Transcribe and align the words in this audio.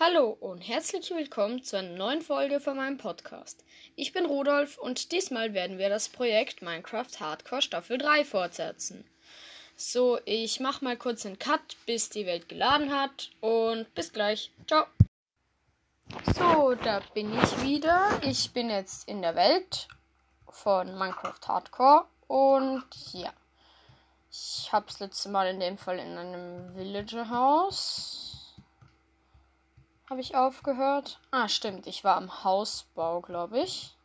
Hallo 0.00 0.36
und 0.40 0.58
herzlich 0.58 1.08
willkommen 1.12 1.62
zu 1.62 1.78
einer 1.78 1.96
neuen 1.96 2.20
Folge 2.20 2.58
von 2.58 2.76
meinem 2.76 2.98
Podcast. 2.98 3.64
Ich 3.94 4.12
bin 4.12 4.26
Rudolf 4.26 4.76
und 4.76 5.12
diesmal 5.12 5.54
werden 5.54 5.78
wir 5.78 5.88
das 5.88 6.08
Projekt 6.08 6.62
Minecraft 6.62 7.20
Hardcore 7.20 7.62
Staffel 7.62 7.98
3 7.98 8.24
fortsetzen. 8.24 9.08
So, 9.76 10.18
ich 10.24 10.58
mache 10.58 10.84
mal 10.84 10.96
kurz 10.96 11.24
einen 11.24 11.38
Cut, 11.38 11.76
bis 11.86 12.10
die 12.10 12.26
Welt 12.26 12.48
geladen 12.48 12.92
hat 12.92 13.30
und 13.40 13.86
bis 13.94 14.12
gleich. 14.12 14.50
Ciao. 14.66 14.84
So, 16.34 16.74
da 16.74 17.00
bin 17.14 17.32
ich 17.32 17.62
wieder. 17.62 18.18
Ich 18.22 18.52
bin 18.52 18.70
jetzt 18.70 19.08
in 19.08 19.22
der 19.22 19.36
Welt 19.36 19.86
von 20.50 20.98
Minecraft 20.98 21.46
Hardcore 21.46 22.06
und 22.26 22.84
ja. 23.12 23.32
Ich 24.28 24.72
habe 24.72 24.86
das 24.86 24.98
letzte 24.98 25.28
Mal 25.28 25.50
in 25.50 25.60
dem 25.60 25.78
Fall 25.78 26.00
in 26.00 26.18
einem 26.18 26.74
Villager-Haus 26.74 28.33
habe 30.14 30.20
ich 30.20 30.36
aufgehört. 30.36 31.18
Ah, 31.32 31.48
stimmt. 31.48 31.88
Ich 31.88 32.04
war 32.04 32.14
am 32.16 32.44
Hausbau, 32.44 33.20
glaube 33.20 33.58
ich. 33.58 33.96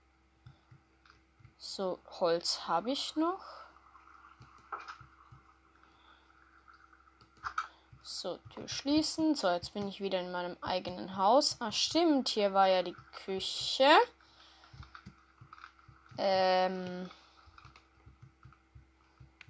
So, 1.59 1.99
Holz 2.19 2.61
habe 2.67 2.89
ich 2.89 3.15
noch. 3.15 3.43
So, 8.01 8.39
Tür 8.55 8.67
schließen. 8.67 9.35
So, 9.35 9.49
jetzt 9.49 9.75
bin 9.75 9.87
ich 9.87 10.01
wieder 10.01 10.19
in 10.19 10.31
meinem 10.31 10.57
eigenen 10.61 11.15
Haus. 11.15 11.57
Ah, 11.59 11.71
stimmt. 11.71 12.29
Hier 12.29 12.55
war 12.55 12.67
ja 12.67 12.81
die 12.81 12.97
Küche. 13.23 13.91
Ähm. 16.17 17.07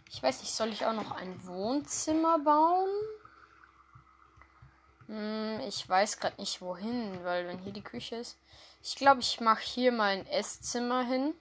Ich 0.09 0.21
weiß 0.21 0.41
nicht, 0.41 0.53
soll 0.53 0.73
ich 0.73 0.85
auch 0.85 0.91
noch 0.91 1.11
ein 1.11 1.47
Wohnzimmer 1.47 2.37
bauen? 2.39 2.89
Hm, 5.09 5.59
ich 5.67 5.89
weiß 5.89 6.19
gerade 6.19 6.39
nicht 6.39 6.61
wohin, 6.61 7.23
weil 7.23 7.47
wenn 7.47 7.57
hier 7.57 7.73
die 7.73 7.81
Küche 7.81 8.17
ist. 8.17 8.37
Ich 8.83 8.95
glaube, 8.95 9.21
ich 9.21 9.41
mache 9.41 9.63
hier 9.63 9.91
mal 9.91 10.09
ein 10.13 10.27
Esszimmer 10.27 11.03
hin. 11.03 11.33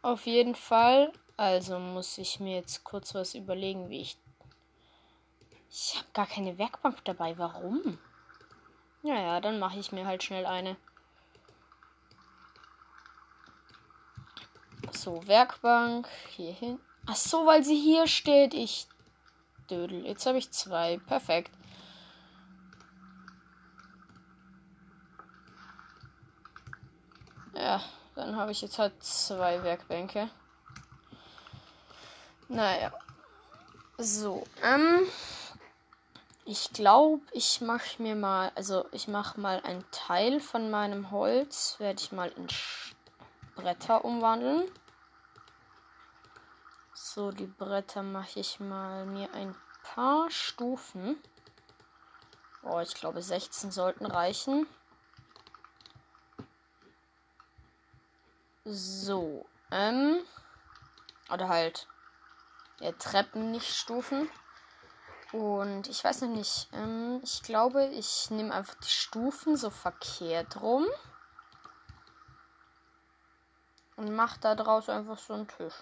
Auf 0.00 0.24
jeden 0.24 0.54
Fall. 0.54 1.12
Also 1.36 1.78
muss 1.78 2.16
ich 2.16 2.40
mir 2.40 2.56
jetzt 2.56 2.82
kurz 2.82 3.14
was 3.14 3.34
überlegen, 3.34 3.90
wie 3.90 4.00
ich. 4.00 4.16
Ich 5.70 5.96
habe 5.96 6.08
gar 6.14 6.26
keine 6.26 6.56
Werkbank 6.56 7.04
dabei. 7.04 7.36
Warum? 7.36 7.98
Naja, 9.02 9.38
dann 9.42 9.58
mache 9.58 9.78
ich 9.78 9.92
mir 9.92 10.06
halt 10.06 10.22
schnell 10.22 10.46
eine. 10.46 10.76
So, 14.92 15.26
Werkbank. 15.26 16.08
Hier 16.30 16.54
hin. 16.54 16.80
Ach 17.06 17.16
so, 17.16 17.44
weil 17.44 17.62
sie 17.62 17.78
hier 17.78 18.06
steht. 18.06 18.54
Ich. 18.54 18.88
Dödel. 19.70 20.06
Jetzt 20.06 20.24
habe 20.24 20.38
ich 20.38 20.50
zwei. 20.50 20.98
Perfekt. 21.06 21.57
Ja, 27.58 27.82
dann 28.14 28.36
habe 28.36 28.52
ich 28.52 28.62
jetzt 28.62 28.78
halt 28.78 29.02
zwei 29.02 29.62
Werkbänke. 29.64 30.30
Naja. 32.48 32.92
So, 33.98 34.44
ähm. 34.62 35.06
Ich 36.44 36.72
glaube, 36.72 37.20
ich 37.32 37.60
mache 37.60 38.00
mir 38.00 38.14
mal, 38.14 38.52
also 38.54 38.86
ich 38.92 39.06
mache 39.06 39.38
mal 39.38 39.60
einen 39.64 39.84
Teil 39.90 40.40
von 40.40 40.70
meinem 40.70 41.10
Holz, 41.10 41.74
werde 41.78 42.00
ich 42.00 42.10
mal 42.10 42.32
in 42.36 42.46
Bretter 43.54 44.02
umwandeln. 44.02 44.62
So, 46.94 47.32
die 47.32 47.46
Bretter 47.46 48.02
mache 48.02 48.40
ich 48.40 48.60
mal 48.60 49.04
mir 49.04 49.34
ein 49.34 49.54
paar 49.82 50.30
Stufen. 50.30 51.22
Oh, 52.62 52.80
ich 52.80 52.94
glaube 52.94 53.20
16 53.20 53.70
sollten 53.70 54.06
reichen. 54.06 54.66
So, 58.70 59.46
ähm. 59.70 60.18
Oder 61.30 61.48
halt. 61.48 61.86
Ja, 62.80 62.92
Treppen, 62.92 63.50
nicht 63.50 63.74
Stufen. 63.74 64.28
Und 65.32 65.88
ich 65.88 66.04
weiß 66.04 66.22
noch 66.22 66.28
nicht. 66.28 66.68
Ähm, 66.72 67.20
ich 67.22 67.42
glaube, 67.42 67.86
ich 67.86 68.30
nehme 68.30 68.52
einfach 68.52 68.74
die 68.74 68.90
Stufen 68.90 69.56
so 69.56 69.70
verkehrt 69.70 70.60
rum. 70.60 70.86
Und 73.96 74.14
mache 74.14 74.38
da 74.40 74.54
draus 74.54 74.90
einfach 74.90 75.18
so 75.18 75.32
einen 75.32 75.48
Tisch. 75.48 75.74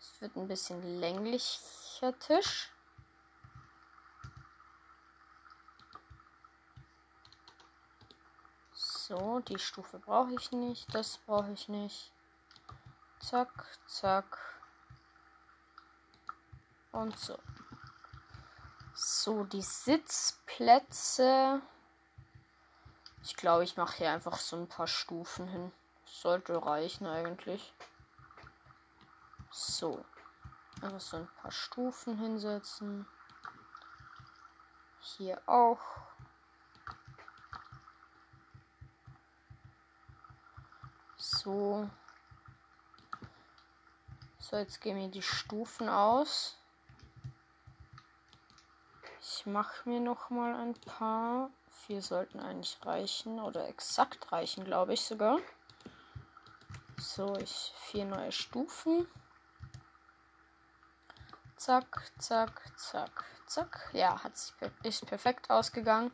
Es 0.00 0.20
wird 0.20 0.36
ein 0.36 0.48
bisschen 0.48 1.00
länglicher 1.00 2.18
Tisch. 2.18 2.72
So, 9.12 9.40
die 9.40 9.58
Stufe 9.58 9.98
brauche 9.98 10.32
ich 10.32 10.52
nicht. 10.52 10.94
Das 10.94 11.18
brauche 11.18 11.52
ich 11.52 11.68
nicht. 11.68 12.10
Zack, 13.20 13.66
zack. 13.86 14.38
Und 16.92 17.18
so. 17.18 17.38
So, 18.94 19.44
die 19.44 19.60
Sitzplätze. 19.60 21.60
Ich 23.22 23.36
glaube, 23.36 23.64
ich 23.64 23.76
mache 23.76 23.98
hier 23.98 24.12
einfach 24.12 24.38
so 24.38 24.56
ein 24.56 24.66
paar 24.66 24.86
Stufen 24.86 25.46
hin. 25.46 25.72
Sollte 26.06 26.64
reichen 26.64 27.06
eigentlich. 27.06 27.74
So. 29.50 30.02
Einfach 30.80 31.00
so 31.00 31.18
ein 31.18 31.28
paar 31.42 31.52
Stufen 31.52 32.16
hinsetzen. 32.16 33.06
Hier 35.00 35.38
auch. 35.44 35.82
So. 41.42 41.90
So, 44.38 44.56
jetzt 44.56 44.80
gehen 44.80 44.96
mir 44.96 45.08
die 45.08 45.22
Stufen 45.22 45.88
aus. 45.88 46.56
Ich 49.20 49.44
mache 49.46 49.88
mir 49.88 49.98
noch 49.98 50.30
mal 50.30 50.54
ein 50.54 50.74
paar. 50.74 51.50
Vier 51.68 52.00
sollten 52.00 52.38
eigentlich 52.38 52.78
reichen 52.84 53.40
oder 53.40 53.66
exakt 53.66 54.30
reichen, 54.30 54.64
glaube 54.64 54.94
ich 54.94 55.00
sogar. 55.00 55.38
So, 56.96 57.34
ich 57.36 57.72
vier 57.76 58.04
neue 58.04 58.30
Stufen. 58.30 59.08
Zack, 61.56 62.12
zack, 62.18 62.70
zack, 62.76 63.24
zack. 63.46 63.90
Ja, 63.92 64.22
hat 64.22 64.36
sich 64.36 64.54
ist 64.84 65.06
perfekt 65.06 65.50
ausgegangen. 65.50 66.12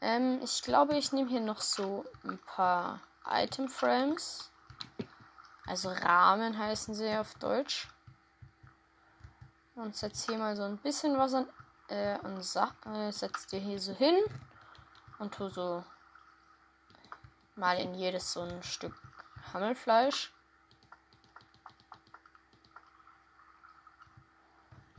Ähm, 0.00 0.40
ich 0.42 0.62
glaube, 0.62 0.96
ich 0.96 1.12
nehme 1.12 1.28
hier 1.28 1.40
noch 1.40 1.60
so 1.60 2.04
ein 2.24 2.38
paar 2.38 3.00
Item 3.30 3.68
Frames. 3.68 4.50
Also 5.66 5.90
Rahmen 5.90 6.58
heißen 6.58 6.94
sie 6.94 7.14
auf 7.16 7.34
Deutsch. 7.34 7.88
Und 9.74 9.94
setze 9.94 10.32
hier 10.32 10.38
mal 10.38 10.56
so 10.56 10.64
ein 10.64 10.78
bisschen 10.78 11.16
was 11.18 11.34
an, 11.34 11.48
äh, 11.88 12.14
an. 12.14 12.40
Äh, 12.94 13.12
setz 13.12 13.46
dir 13.46 13.60
hier 13.60 13.78
so 13.78 13.92
hin 13.92 14.16
und 15.18 15.34
tu 15.34 15.48
so 15.48 15.84
mal 17.54 17.78
in 17.78 17.94
jedes 17.94 18.32
so 18.32 18.42
ein 18.42 18.62
Stück 18.62 18.94
Hammelfleisch. 19.52 20.32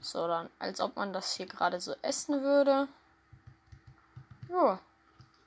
So, 0.01 0.27
dann, 0.27 0.49
als 0.59 0.79
ob 0.79 0.95
man 0.95 1.13
das 1.13 1.33
hier 1.33 1.45
gerade 1.45 1.79
so 1.81 1.93
essen 2.01 2.41
würde. 2.41 2.87
Ja, 4.47 4.79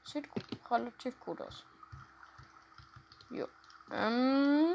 sieht 0.05 0.31
gut, 0.31 0.45
relativ 0.71 1.19
gut 1.21 1.41
aus. 1.41 1.65
Jo. 3.33 3.49
Ähm. 3.91 4.75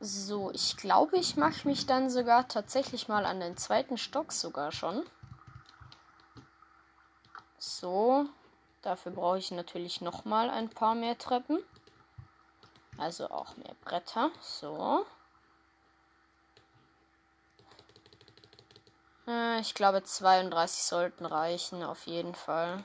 So, 0.00 0.50
ich 0.50 0.76
glaube, 0.76 1.16
ich 1.16 1.36
mache 1.36 1.66
mich 1.66 1.86
dann 1.86 2.10
sogar 2.10 2.46
tatsächlich 2.48 3.08
mal 3.08 3.24
an 3.24 3.40
den 3.40 3.56
zweiten 3.56 3.96
Stock 3.96 4.32
sogar 4.32 4.72
schon. 4.72 5.02
So, 7.58 8.26
dafür 8.82 9.12
brauche 9.12 9.38
ich 9.38 9.50
natürlich 9.50 10.00
noch 10.00 10.24
mal 10.24 10.50
ein 10.50 10.68
paar 10.68 10.94
mehr 10.94 11.16
Treppen. 11.16 11.58
Also 12.98 13.30
auch 13.30 13.56
mehr 13.56 13.74
Bretter. 13.84 14.30
So. 14.42 15.06
Äh, 19.26 19.60
ich 19.60 19.74
glaube, 19.74 20.02
32 20.02 20.82
sollten 20.82 21.24
reichen, 21.24 21.82
auf 21.82 22.06
jeden 22.06 22.34
Fall. 22.34 22.84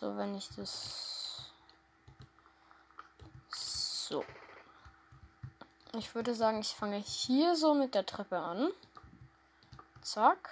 So, 0.00 0.16
wenn 0.16 0.36
ich 0.36 0.48
das. 0.50 1.50
So. 3.50 4.24
Ich 5.94 6.14
würde 6.14 6.36
sagen, 6.36 6.60
ich 6.60 6.68
fange 6.68 6.98
hier 6.98 7.56
so 7.56 7.74
mit 7.74 7.96
der 7.96 8.06
Treppe 8.06 8.38
an. 8.38 8.70
Zack. 10.00 10.50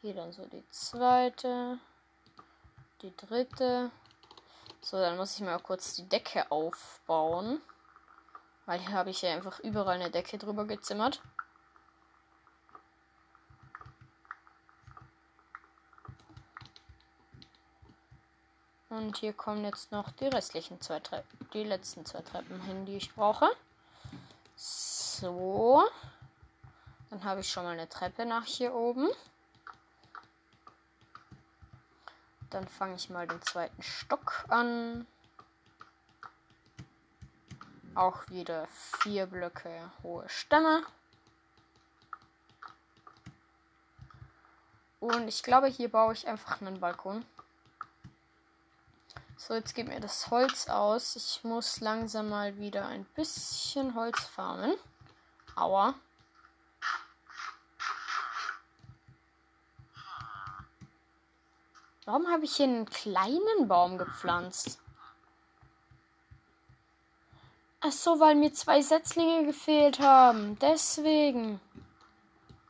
Hier 0.00 0.14
dann 0.14 0.32
so 0.32 0.46
die 0.46 0.64
zweite. 0.70 1.78
Die 3.02 3.14
dritte. 3.14 3.90
So, 4.80 4.96
dann 4.96 5.18
muss 5.18 5.34
ich 5.34 5.42
mal 5.42 5.60
kurz 5.60 5.96
die 5.96 6.08
Decke 6.08 6.50
aufbauen. 6.50 7.60
Weil 8.64 8.80
hier 8.80 8.92
habe 8.92 9.10
ich 9.10 9.20
ja 9.20 9.34
einfach 9.34 9.60
überall 9.60 9.96
eine 9.96 10.10
Decke 10.10 10.38
drüber 10.38 10.64
gezimmert. 10.64 11.20
Und 18.96 19.16
hier 19.16 19.32
kommen 19.32 19.64
jetzt 19.64 19.90
noch 19.90 20.12
die 20.12 20.28
restlichen 20.28 20.80
zwei 20.80 21.00
Treppen, 21.00 21.48
die 21.52 21.64
letzten 21.64 22.06
zwei 22.06 22.20
Treppen 22.20 22.60
hin, 22.60 22.86
die 22.86 22.96
ich 22.96 23.12
brauche. 23.12 23.50
So. 24.54 25.82
Dann 27.10 27.24
habe 27.24 27.40
ich 27.40 27.50
schon 27.50 27.64
mal 27.64 27.72
eine 27.72 27.88
Treppe 27.88 28.24
nach 28.24 28.44
hier 28.44 28.72
oben. 28.72 29.08
Dann 32.50 32.68
fange 32.68 32.94
ich 32.94 33.10
mal 33.10 33.26
den 33.26 33.42
zweiten 33.42 33.82
Stock 33.82 34.44
an. 34.48 35.08
Auch 37.96 38.28
wieder 38.28 38.68
vier 39.02 39.26
Blöcke 39.26 39.90
hohe 40.04 40.28
Stämme. 40.28 40.84
Und 45.00 45.26
ich 45.26 45.42
glaube, 45.42 45.66
hier 45.66 45.90
baue 45.90 46.12
ich 46.12 46.28
einfach 46.28 46.60
einen 46.60 46.78
Balkon. 46.78 47.24
So, 49.46 49.52
jetzt 49.52 49.74
geht 49.74 49.88
mir 49.88 50.00
das 50.00 50.30
Holz 50.30 50.70
aus. 50.70 51.16
Ich 51.16 51.44
muss 51.44 51.80
langsam 51.80 52.30
mal 52.30 52.56
wieder 52.56 52.86
ein 52.86 53.04
bisschen 53.14 53.94
Holz 53.94 54.18
farmen. 54.24 54.74
Aua. 55.54 55.92
Warum 62.06 62.26
habe 62.32 62.46
ich 62.46 62.56
hier 62.56 62.64
einen 62.64 62.86
kleinen 62.86 63.68
Baum 63.68 63.98
gepflanzt? 63.98 64.78
Ach 67.82 67.92
so, 67.92 68.20
weil 68.20 68.36
mir 68.36 68.54
zwei 68.54 68.80
Setzlinge 68.80 69.44
gefehlt 69.44 70.00
haben. 70.00 70.58
Deswegen. 70.58 71.60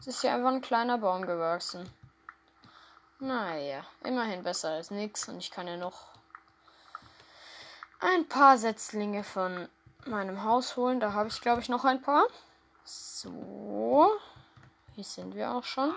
Es 0.01 0.09
ist 0.09 0.25
ja 0.25 0.35
einfach 0.35 0.51
ein 0.51 0.61
kleiner 0.61 0.99
Baum 0.99 1.25
gewachsen. 1.25 1.89
Naja, 3.21 3.87
immerhin 4.03 4.43
besser 4.43 4.71
als 4.71 4.91
nichts. 4.91 5.29
Und 5.29 5.39
ich 5.39 5.53
kann 5.53 5.69
ja 5.69 5.77
noch 5.77 6.14
ein 8.05 8.29
paar 8.29 8.59
Setzlinge 8.59 9.25
von 9.25 9.69
meinem 10.07 10.45
Haus 10.45 10.77
holen. 10.77 11.01
Da 11.01 11.13
habe 11.13 11.29
ich, 11.29 11.41
glaube 11.41 11.63
ich, 11.63 11.69
noch 11.69 11.85
ein 11.85 12.03
paar. 12.03 12.25
So. 12.85 14.11
Hier 14.95 15.05
sind 15.05 15.35
wir 15.35 15.51
auch 15.51 15.65
schon. 15.65 15.95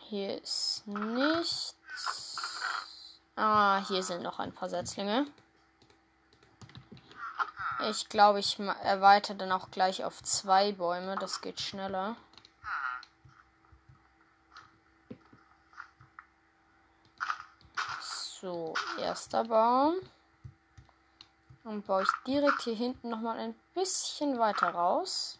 Hier 0.00 0.42
ist 0.42 0.82
nichts. 0.86 1.76
Ah, 3.36 3.82
hier 3.86 4.02
sind 4.02 4.22
noch 4.22 4.38
ein 4.38 4.52
paar 4.52 4.68
Setzlinge. 4.68 5.26
Ich 7.88 8.08
glaube, 8.08 8.40
ich 8.40 8.58
erweitere 8.58 9.36
dann 9.36 9.52
auch 9.52 9.70
gleich 9.70 10.04
auf 10.04 10.22
zwei 10.22 10.72
Bäume. 10.72 11.16
Das 11.16 11.40
geht 11.40 11.60
schneller. 11.60 12.16
So, 18.42 18.74
erster 18.98 19.44
Baum. 19.44 20.00
Dann 21.62 21.80
baue 21.82 22.02
ich 22.02 22.08
direkt 22.26 22.62
hier 22.62 22.74
hinten 22.74 23.10
nochmal 23.10 23.38
ein 23.38 23.54
bisschen 23.72 24.36
weiter 24.36 24.70
raus. 24.70 25.38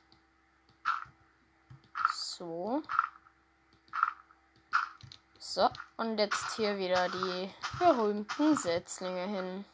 So. 2.15 2.81
So, 5.41 5.69
und 5.97 6.17
jetzt 6.17 6.55
hier 6.55 6.79
wieder 6.79 7.09
die 7.09 7.51
berühmten 7.81 8.57
Setzlinge 8.57 9.27
hin. 9.27 9.65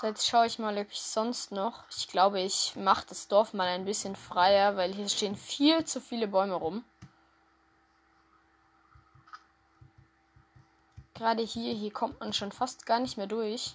So, 0.00 0.08
jetzt 0.08 0.26
schaue 0.26 0.46
ich 0.46 0.58
mal, 0.58 0.76
ob 0.76 0.90
ich 0.90 1.02
sonst 1.02 1.52
noch. 1.52 1.84
Ich 1.88 2.08
glaube, 2.08 2.40
ich 2.40 2.74
mache 2.74 3.06
das 3.08 3.28
Dorf 3.28 3.54
mal 3.54 3.68
ein 3.68 3.84
bisschen 3.84 4.16
freier, 4.16 4.76
weil 4.76 4.92
hier 4.92 5.08
stehen 5.08 5.36
viel 5.36 5.84
zu 5.84 6.00
viele 6.00 6.26
Bäume 6.26 6.54
rum. 6.54 6.84
Gerade 11.14 11.42
hier, 11.42 11.74
hier 11.74 11.92
kommt 11.92 12.20
man 12.20 12.32
schon 12.32 12.52
fast 12.52 12.86
gar 12.86 13.00
nicht 13.00 13.16
mehr 13.16 13.26
durch. 13.26 13.74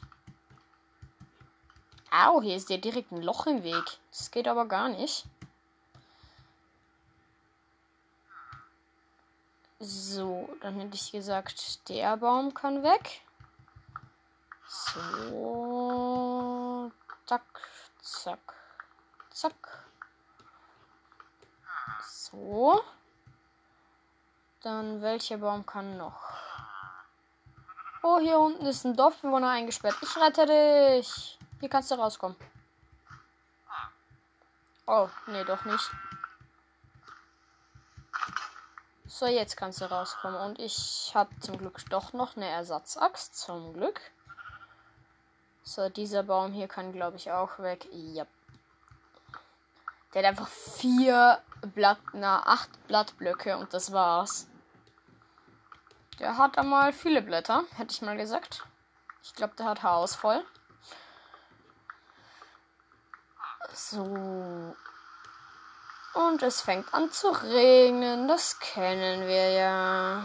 Au, 2.11 2.41
hier 2.41 2.55
ist 2.55 2.69
ja 2.69 2.77
direkt 2.77 3.11
ein 3.11 3.21
Loch 3.21 3.47
im 3.47 3.63
Weg. 3.63 3.83
Das 4.11 4.31
geht 4.31 4.47
aber 4.47 4.65
gar 4.65 4.89
nicht. 4.89 5.25
So, 9.79 10.49
dann 10.61 10.79
hätte 10.79 10.95
ich 10.95 11.11
gesagt, 11.11 11.87
der 11.89 12.17
Baum 12.17 12.53
kann 12.53 12.81
weg. 12.81 13.21
So. 14.67 16.91
Zack, 17.27 17.43
zack, 18.01 18.53
zack. 19.29 19.85
So. 22.01 22.81
Dann 24.61 25.01
welcher 25.01 25.37
Baum 25.37 25.65
kann 25.65 25.97
noch? 25.97 26.46
Oh, 28.03 28.19
hier 28.19 28.39
unten 28.39 28.65
ist 28.65 28.85
ein 28.85 28.95
Dorfbewohner 28.95 29.49
eingesperrt. 29.49 29.95
Ich 30.01 30.15
rette 30.17 30.45
dich. 30.45 31.39
Hier 31.59 31.69
kannst 31.69 31.91
du 31.91 31.95
rauskommen. 31.95 32.37
Oh, 34.85 35.09
nee, 35.27 35.43
doch 35.43 35.65
nicht. 35.65 35.91
So, 39.07 39.25
jetzt 39.25 39.57
kannst 39.57 39.81
du 39.81 39.85
rauskommen. 39.85 40.39
Und 40.39 40.59
ich 40.59 41.11
habe 41.15 41.37
zum 41.39 41.57
Glück 41.57 41.83
doch 41.89 42.13
noch 42.13 42.37
eine 42.37 42.47
Ersatzaxt. 42.47 43.35
Zum 43.35 43.73
Glück. 43.73 43.99
So, 45.63 45.89
dieser 45.89 46.23
Baum 46.23 46.53
hier 46.53 46.67
kann, 46.67 46.93
glaube 46.93 47.17
ich, 47.17 47.31
auch 47.31 47.59
weg. 47.59 47.87
Ja. 47.91 48.25
Der 50.13 50.21
hat 50.21 50.29
einfach 50.29 50.47
vier 50.47 51.41
Blatt, 51.73 51.99
na, 52.13 52.43
acht 52.45 52.69
Blattblöcke 52.87 53.57
und 53.57 53.73
das 53.73 53.91
war's. 53.91 54.47
Der 56.19 56.37
hat 56.37 56.57
einmal 56.57 56.93
viele 56.93 57.21
Blätter, 57.21 57.63
hätte 57.75 57.91
ich 57.91 58.01
mal 58.01 58.17
gesagt. 58.17 58.63
Ich 59.23 59.35
glaube, 59.35 59.53
der 59.55 59.67
hat 59.67 59.83
Haus 59.83 60.15
voll. 60.15 60.43
So. 63.73 64.75
Und 66.13 66.41
es 66.41 66.61
fängt 66.61 66.91
an 66.93 67.11
zu 67.11 67.29
regnen. 67.29 68.27
Das 68.27 68.59
kennen 68.59 69.27
wir 69.27 69.51
ja. 69.51 70.23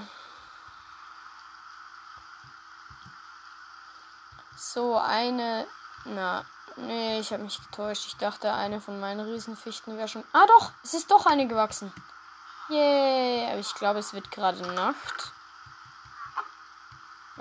So, 4.57 4.97
eine. 4.97 5.67
Na, 6.07 6.47
nee, 6.77 7.21
ich 7.21 7.33
habe 7.33 7.43
mich 7.43 7.61
getäuscht. 7.61 8.07
Ich 8.07 8.17
dachte, 8.17 8.55
eine 8.55 8.81
von 8.81 8.99
meinen 8.99 9.21
Riesenfichten 9.21 9.99
wäre 9.99 10.09
schon. 10.09 10.25
Ah, 10.33 10.47
doch! 10.47 10.73
Es 10.83 10.95
ist 10.95 11.11
doch 11.11 11.27
eine 11.27 11.47
gewachsen. 11.47 11.93
Yay! 12.71 13.51
Aber 13.51 13.59
ich 13.59 13.75
glaube, 13.75 13.99
es 13.99 14.15
wird 14.15 14.31
gerade 14.31 14.63
Nacht. 14.73 15.33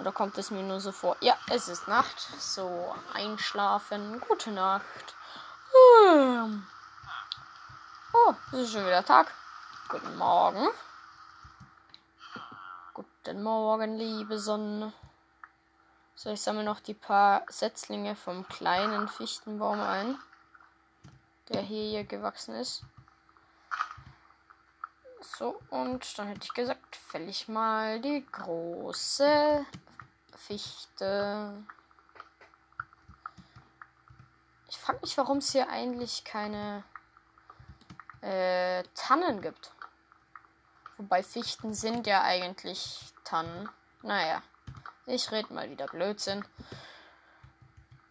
Oder 0.02 0.12
kommt 0.12 0.36
es 0.40 0.50
mir 0.50 0.64
nur 0.64 0.80
so 0.80 0.92
vor? 0.92 1.16
Ja, 1.20 1.38
es 1.52 1.68
ist 1.68 1.88
Nacht. 1.88 2.20
So, 2.40 2.96
einschlafen. 3.14 4.20
Gute 4.22 4.50
Nacht. 4.50 4.84
Hm. 5.72 6.66
Oh, 8.12 8.34
es 8.52 8.60
ist 8.62 8.72
schon 8.72 8.88
wieder 8.88 9.06
Tag. 9.06 9.32
Guten 9.90 10.18
Morgen. 10.18 10.68
Guten 12.96 13.44
Morgen, 13.44 13.96
liebe 13.96 14.40
Sonne. 14.40 14.92
So, 16.16 16.32
ich 16.32 16.42
sammle 16.42 16.64
noch 16.64 16.80
die 16.80 16.96
paar 16.96 17.44
Setzlinge 17.48 18.16
vom 18.16 18.48
kleinen 18.48 19.08
Fichtenbaum 19.08 19.80
ein, 19.80 20.18
der 21.50 21.62
hier, 21.62 21.90
hier 21.90 22.04
gewachsen 22.06 22.56
ist. 22.56 22.84
So, 25.22 25.62
und 25.70 26.18
dann 26.18 26.28
hätte 26.28 26.46
ich 26.46 26.54
gesagt, 26.56 26.96
fäll 26.96 27.30
ich 27.30 27.48
mal 27.48 28.02
die 28.02 28.26
große 28.32 29.64
Fichte. 30.48 31.64
Ich 34.70 34.78
frage 34.78 35.00
mich, 35.02 35.18
warum 35.18 35.38
es 35.38 35.52
hier 35.52 35.70
eigentlich 35.70 36.24
keine 36.24 36.84
äh, 38.22 38.84
Tannen 38.96 39.42
gibt. 39.42 39.72
Wobei 40.98 41.24
Fichten 41.24 41.74
sind 41.74 42.08
ja 42.08 42.24
eigentlich 42.24 43.14
Tannen. 43.24 43.70
Naja, 44.02 44.42
ich 45.06 45.32
rede 45.32 45.54
mal 45.54 45.70
wieder 45.70 45.88
Blödsinn. 45.88 46.44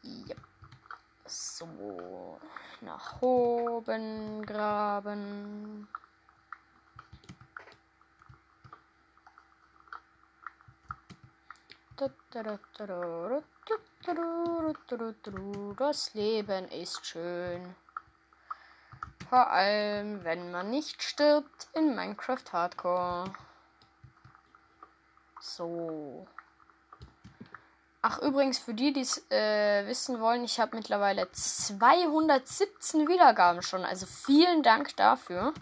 Ja. 0.02 0.36
So, 1.26 2.40
nach 2.80 3.20
oben 3.22 4.44
graben. 4.46 5.88
Das 15.76 16.14
Leben 16.14 16.68
ist 16.68 17.04
schön. 17.04 17.74
Vor 19.28 19.50
allem, 19.50 20.24
wenn 20.24 20.50
man 20.50 20.70
nicht 20.70 21.02
stirbt 21.02 21.68
in 21.74 21.94
Minecraft 21.94 22.52
Hardcore. 22.52 23.32
So. 25.40 26.26
Ach, 28.02 28.18
übrigens, 28.20 28.58
für 28.58 28.72
die, 28.72 28.94
die 28.94 29.02
es 29.02 29.30
äh, 29.30 29.86
wissen 29.86 30.20
wollen, 30.20 30.42
ich 30.42 30.58
habe 30.58 30.76
mittlerweile 30.76 31.30
217 31.30 33.08
Wiedergaben 33.08 33.60
schon. 33.60 33.84
Also 33.84 34.06
vielen 34.06 34.62
Dank 34.62 34.96
dafür. 34.96 35.52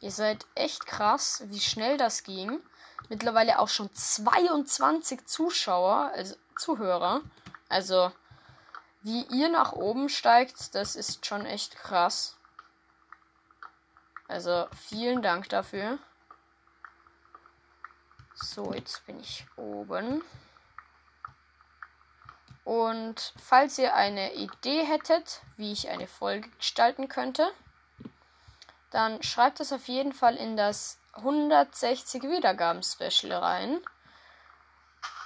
Ihr 0.00 0.10
seid 0.10 0.44
echt 0.56 0.86
krass, 0.86 1.44
wie 1.46 1.60
schnell 1.60 1.96
das 1.96 2.24
ging. 2.24 2.60
Mittlerweile 3.08 3.58
auch 3.58 3.68
schon 3.68 3.92
22 3.92 5.26
Zuschauer, 5.26 6.12
also 6.14 6.36
Zuhörer. 6.58 7.22
Also, 7.68 8.12
wie 9.02 9.22
ihr 9.24 9.48
nach 9.48 9.72
oben 9.72 10.08
steigt, 10.08 10.74
das 10.74 10.96
ist 10.96 11.24
schon 11.24 11.46
echt 11.46 11.76
krass. 11.76 12.36
Also, 14.26 14.68
vielen 14.88 15.22
Dank 15.22 15.48
dafür. 15.48 15.98
So, 18.34 18.72
jetzt 18.72 19.04
bin 19.06 19.18
ich 19.20 19.46
oben. 19.56 20.22
Und 22.64 23.32
falls 23.42 23.78
ihr 23.78 23.94
eine 23.94 24.34
Idee 24.34 24.84
hättet, 24.84 25.40
wie 25.56 25.72
ich 25.72 25.88
eine 25.88 26.06
Folge 26.06 26.50
gestalten 26.50 27.08
könnte, 27.08 27.50
dann 28.90 29.22
schreibt 29.22 29.60
es 29.60 29.72
auf 29.72 29.88
jeden 29.88 30.12
Fall 30.12 30.36
in 30.36 30.56
das 30.56 30.97
160 31.18 32.22
Wiedergaben 32.24 32.82
Special 32.82 33.32
rein. 33.32 33.80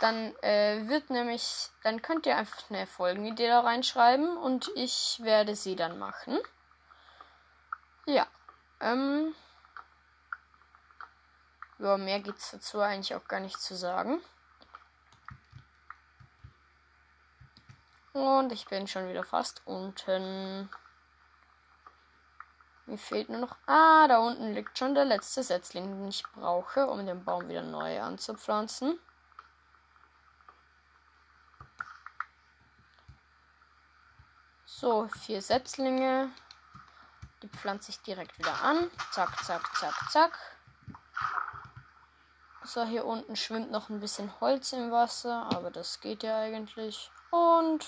Dann 0.01 0.35
äh, 0.43 0.89
wird 0.89 1.11
nämlich, 1.11 1.71
dann 1.83 2.03
könnt 2.03 2.27
ihr 2.27 2.37
einfach 2.37 2.69
eine 2.71 2.87
Folgenidee 2.87 3.47
da 3.47 3.61
reinschreiben 3.61 4.37
und 4.37 4.71
ich 4.75 5.21
werde 5.23 5.55
sie 5.55 5.77
dann 5.77 5.99
machen. 5.99 6.39
Ja. 8.07 8.27
Ähm. 8.81 9.35
Ja, 11.79 11.97
mehr 11.97 12.21
gibt's 12.21 12.51
dazu 12.51 12.81
eigentlich 12.81 13.15
auch 13.15 13.27
gar 13.29 13.41
nicht 13.41 13.61
zu 13.61 13.77
sagen. 13.77 14.21
Und 18.13 18.53
ich 18.53 18.67
bin 18.67 18.87
schon 18.87 19.09
wieder 19.09 19.25
fast 19.25 19.63
unten. 19.65 20.69
Mir 22.87 22.99
fehlt 22.99 23.29
nur 23.29 23.39
noch. 23.39 23.57
Ah, 23.67 24.09
da 24.09 24.19
unten 24.19 24.55
liegt 24.55 24.77
schon 24.77 24.95
der 24.95 25.05
letzte 25.05 25.43
Setzling, 25.43 25.91
den 25.91 26.09
ich 26.09 26.25
brauche, 26.35 26.87
um 26.89 27.07
den 27.07 27.25
Baum 27.25 27.49
wieder 27.49 27.63
neu 27.63 28.01
anzupflanzen. 28.01 28.99
So, 34.65 35.07
vier 35.07 35.41
Setzlinge. 35.41 36.31
Die 37.43 37.49
pflanze 37.49 37.91
ich 37.91 38.01
direkt 38.03 38.37
wieder 38.39 38.63
an. 38.63 38.91
Zack, 39.13 39.45
zack, 39.45 39.77
zack, 39.77 40.11
zack. 40.11 40.39
So, 42.65 42.85
hier 42.85 43.05
unten 43.05 43.37
schwimmt 43.37 43.71
noch 43.71 43.91
ein 43.91 44.01
bisschen 44.01 44.33
Holz 44.41 44.73
im 44.73 44.91
Wasser, 44.91 45.49
aber 45.53 45.71
das 45.71 46.01
geht 46.01 46.23
ja 46.25 46.39
eigentlich. 46.39 47.11
Und 47.31 47.87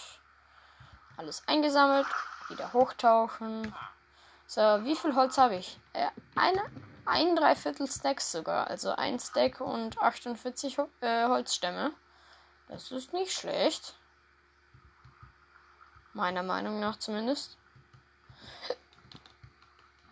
alles 1.17 1.43
eingesammelt. 1.49 2.07
Wieder 2.49 2.73
hochtauchen. 2.73 3.75
So, 4.55 4.61
wie 4.85 4.95
viel 4.95 5.17
Holz 5.17 5.37
habe 5.37 5.57
ich? 5.57 5.81
Äh, 5.95 6.07
eine, 6.37 6.63
ein 7.07 7.35
Dreiviertel 7.35 7.89
Stacks 7.89 8.31
sogar. 8.31 8.69
Also 8.69 8.93
ein 8.93 9.19
Stack 9.19 9.61
und 9.61 9.99
48 9.99 10.79
äh, 11.01 11.27
Holzstämme. 11.27 11.93
Das 12.69 12.93
ist 12.93 13.13
nicht 13.13 13.33
schlecht. 13.33 13.99
Meiner 16.13 16.45
Meinung 16.45 16.79
nach 16.79 17.01
zumindest. 17.01 17.59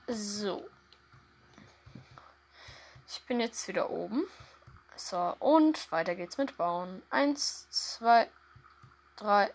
So. 0.08 0.68
Ich 3.06 3.24
bin 3.26 3.38
jetzt 3.38 3.68
wieder 3.68 3.90
oben. 3.90 4.24
So, 4.96 5.36
und 5.38 5.92
weiter 5.92 6.16
geht's 6.16 6.36
mit 6.36 6.56
Bauen. 6.56 7.00
Eins, 7.10 7.70
zwei, 7.70 8.28
drei, 9.14 9.54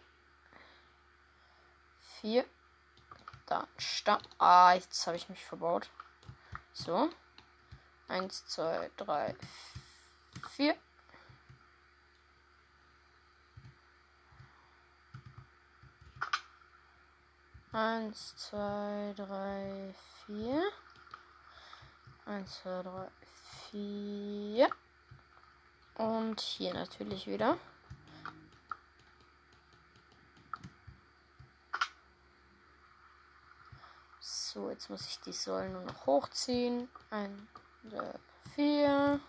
vier. 2.21 2.45
Da, 3.47 3.65
Stamm. 3.77 4.21
Ah, 4.37 4.73
jetzt 4.73 5.07
habe 5.07 5.15
ich 5.15 5.29
mich 5.29 5.43
verbaut. 5.43 5.89
So. 6.73 7.09
Eins, 8.09 8.45
zwei, 8.45 8.91
drei, 8.97 9.35
vier. 10.51 10.75
Eins, 17.71 18.35
zwei, 18.35 19.13
drei, 19.15 19.95
vier. 20.25 20.61
Eins, 22.25 22.61
zwei, 22.61 22.83
drei, 22.83 23.07
vier. 23.71 24.69
Und 25.95 26.41
hier 26.41 26.73
natürlich 26.73 27.27
wieder. 27.27 27.57
So, 34.57 34.71
jetzt 34.71 34.89
muss 34.89 35.05
ich 35.05 35.19
die 35.19 35.33
Säulen 35.33 35.71
nur 35.73 35.83
noch 35.83 36.07
hochziehen. 36.07 36.89
Ein, 37.11 37.47
zwei, 37.87 38.13
vier. 38.55 39.19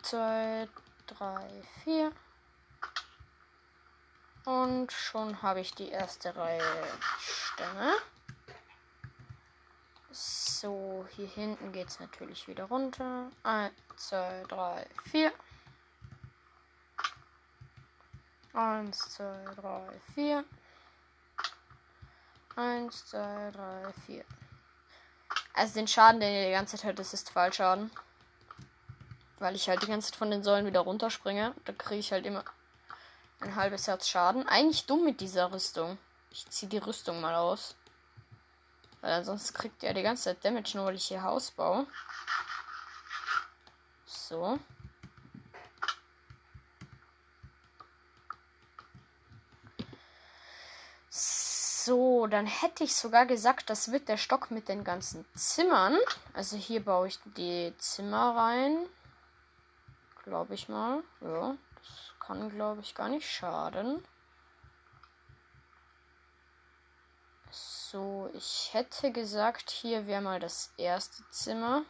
Zwei, 0.00 0.68
drei, 1.06 1.62
vier. 1.84 2.10
Und 4.46 4.90
schon 4.90 5.42
habe 5.42 5.60
ich 5.60 5.74
die 5.74 5.90
erste 5.90 6.34
Reihe 6.34 6.62
Stämme. 7.18 7.94
So, 10.10 11.06
hier 11.10 11.28
hinten 11.28 11.72
geht 11.72 11.88
es 11.88 12.00
natürlich 12.00 12.48
wieder 12.48 12.64
runter. 12.64 13.30
1, 13.42 13.74
2, 13.96 14.44
3, 14.48 14.86
4. 15.10 15.32
1, 18.54 18.98
2, 18.98 19.44
3, 19.56 20.00
4. 20.14 20.44
1, 22.58 23.06
2, 23.10 23.52
3, 23.52 23.92
4. 24.06 24.24
Also 25.54 25.74
den 25.74 25.86
Schaden, 25.86 26.18
den 26.18 26.34
ihr 26.34 26.46
die 26.46 26.52
ganze 26.52 26.76
Zeit 26.76 26.84
hört, 26.84 26.98
das 26.98 27.14
ist 27.14 27.30
Fallschaden. 27.30 27.92
Weil 29.38 29.54
ich 29.54 29.68
halt 29.68 29.80
die 29.82 29.86
ganze 29.86 30.10
Zeit 30.10 30.18
von 30.18 30.32
den 30.32 30.42
Säulen 30.42 30.66
wieder 30.66 30.80
runterspringe. 30.80 31.54
Da 31.64 31.72
kriege 31.72 32.00
ich 32.00 32.10
halt 32.10 32.26
immer 32.26 32.42
ein 33.38 33.54
halbes 33.54 33.86
Herz 33.86 34.08
Schaden. 34.08 34.48
Eigentlich 34.48 34.86
dumm 34.86 35.04
mit 35.04 35.20
dieser 35.20 35.52
Rüstung. 35.52 35.98
Ich 36.32 36.50
ziehe 36.50 36.68
die 36.68 36.78
Rüstung 36.78 37.20
mal 37.20 37.36
aus. 37.36 37.76
Weil 39.02 39.12
ansonsten 39.12 39.56
kriegt 39.56 39.84
er 39.84 39.94
die 39.94 40.02
ganze 40.02 40.24
Zeit 40.24 40.44
Damage, 40.44 40.72
nur 40.74 40.86
weil 40.86 40.96
ich 40.96 41.06
hier 41.06 41.22
Haus 41.22 41.52
baue. 41.52 41.86
So. 44.04 44.58
So, 51.88 52.26
dann 52.26 52.44
hätte 52.44 52.84
ich 52.84 52.94
sogar 52.94 53.24
gesagt, 53.24 53.70
das 53.70 53.90
wird 53.90 54.10
der 54.10 54.18
Stock 54.18 54.50
mit 54.50 54.68
den 54.68 54.84
ganzen 54.84 55.24
Zimmern. 55.34 55.96
Also 56.34 56.58
hier 56.58 56.84
baue 56.84 57.08
ich 57.08 57.18
die 57.24 57.72
Zimmer 57.78 58.36
rein. 58.36 58.84
Glaube 60.22 60.52
ich 60.52 60.68
mal. 60.68 61.02
Ja, 61.22 61.56
das 61.76 62.12
kann, 62.20 62.50
glaube 62.50 62.82
ich, 62.82 62.94
gar 62.94 63.08
nicht 63.08 63.26
schaden. 63.26 64.04
So, 67.50 68.28
ich 68.34 68.68
hätte 68.72 69.10
gesagt, 69.10 69.70
hier 69.70 70.06
wäre 70.06 70.20
mal 70.20 70.40
das 70.40 70.74
erste 70.76 71.26
Zimmer. 71.30 71.84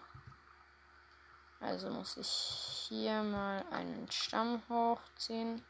Also 1.59 1.91
muss 1.91 2.17
ich 2.19 2.29
hier 2.89 3.25
mal 3.25 3.65
einen 3.73 4.09
Stamm 4.13 4.63
hochziehen. 4.69 5.65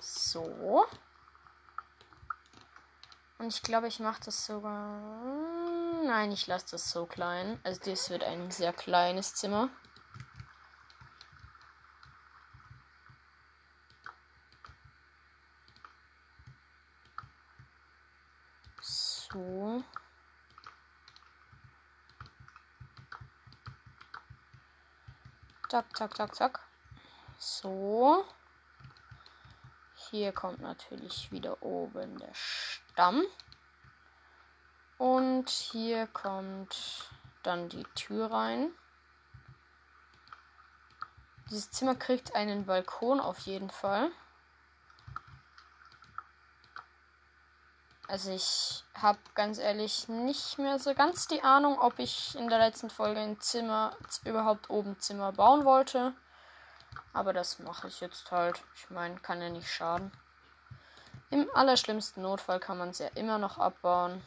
So. 0.00 0.86
Und 3.38 3.48
ich 3.48 3.62
glaube, 3.62 3.88
ich 3.88 4.00
mache 4.00 4.20
das 4.24 4.46
sogar. 4.46 5.00
Nein, 6.04 6.32
ich 6.32 6.46
lasse 6.46 6.72
das 6.72 6.90
so 6.90 7.06
klein. 7.06 7.60
Also 7.64 7.80
das 7.84 8.10
wird 8.10 8.22
ein 8.22 8.50
sehr 8.50 8.72
kleines 8.72 9.34
Zimmer. 9.34 9.70
So. 18.80 19.82
Zack, 25.68 25.96
zack, 25.96 26.16
zack, 26.16 26.34
zack. 26.36 26.60
So. 27.38 28.24
Hier 30.10 30.32
kommt 30.32 30.60
natürlich 30.60 31.32
wieder 31.32 31.60
oben 31.62 32.16
der 32.18 32.32
Stamm. 32.94 33.24
Und 34.98 35.50
hier 35.50 36.06
kommt 36.06 37.10
dann 37.42 37.68
die 37.68 37.82
Tür 37.96 38.30
rein. 38.30 38.70
Dieses 41.50 41.72
Zimmer 41.72 41.96
kriegt 41.96 42.36
einen 42.36 42.66
Balkon 42.66 43.18
auf 43.18 43.40
jeden 43.40 43.68
Fall. 43.68 44.12
Also 48.06 48.30
ich 48.30 48.84
habe 48.94 49.18
ganz 49.34 49.58
ehrlich 49.58 50.06
nicht 50.06 50.58
mehr 50.58 50.78
so 50.78 50.94
ganz 50.94 51.26
die 51.26 51.42
Ahnung, 51.42 51.80
ob 51.80 51.98
ich 51.98 52.36
in 52.36 52.48
der 52.48 52.60
letzten 52.60 52.90
Folge 52.90 53.18
ein 53.18 53.40
Zimmer 53.40 53.96
überhaupt 54.24 54.70
oben 54.70 55.00
Zimmer 55.00 55.32
bauen 55.32 55.64
wollte. 55.64 56.14
Aber 57.12 57.32
das 57.32 57.58
mache 57.58 57.88
ich 57.88 57.98
jetzt 57.98 58.30
halt. 58.30 58.62
Ich 58.76 58.88
meine, 58.90 59.16
kann 59.16 59.42
ja 59.42 59.48
nicht 59.48 59.68
schaden. 59.68 60.12
Im 61.34 61.50
allerschlimmsten 61.52 62.22
Notfall 62.22 62.60
kann 62.60 62.78
man 62.78 62.90
es 62.90 63.00
ja 63.00 63.08
immer 63.16 63.38
noch 63.38 63.58
abbauen. 63.58 64.22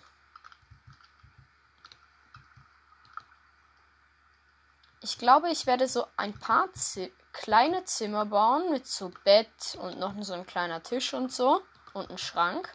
Ich 5.00 5.18
glaube, 5.18 5.50
ich 5.50 5.66
werde 5.68 5.88
so 5.88 6.06
ein 6.18 6.38
paar 6.38 6.70
Z 6.74 7.14
kleine 7.32 7.86
Zimmer 7.86 8.26
bauen 8.26 8.72
mit 8.72 8.86
so 8.88 9.10
Bett 9.24 9.78
und 9.80 9.98
noch 9.98 10.14
so 10.20 10.34
ein 10.34 10.46
kleiner 10.46 10.84
Tisch 10.84 11.14
und 11.14 11.32
so 11.32 11.62
und 11.94 12.12
ein 12.12 12.18
Schrank. 12.18 12.68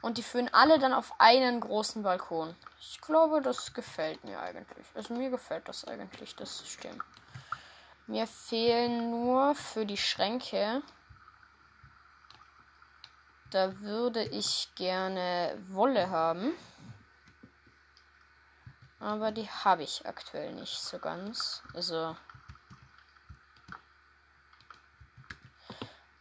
Und 0.00 0.16
die 0.16 0.22
führen 0.22 0.48
alle 0.54 0.78
dann 0.78 0.94
auf 0.94 1.12
einen 1.18 1.60
großen 1.60 2.02
Balkon. 2.02 2.56
Ich 2.80 2.98
glaube, 3.02 3.42
das 3.42 3.74
gefällt 3.74 4.24
mir 4.24 4.40
eigentlich. 4.40 4.86
Also 4.94 5.12
mir 5.12 5.28
gefällt 5.28 5.68
das 5.68 5.86
eigentlich, 5.86 6.34
das 6.34 6.60
System. 6.60 7.02
Mir 8.06 8.26
fehlen 8.26 9.10
nur 9.10 9.54
für 9.54 9.84
die 9.84 9.98
Schränke. 9.98 10.80
Da 13.50 13.80
würde 13.80 14.24
ich 14.24 14.70
gerne 14.74 15.56
Wolle 15.68 16.10
haben. 16.10 16.52
Aber 19.00 19.30
die 19.30 19.48
habe 19.48 19.82
ich 19.82 20.06
aktuell 20.06 20.54
nicht 20.54 20.80
so 20.80 20.98
ganz. 20.98 21.62
Also. 21.74 22.16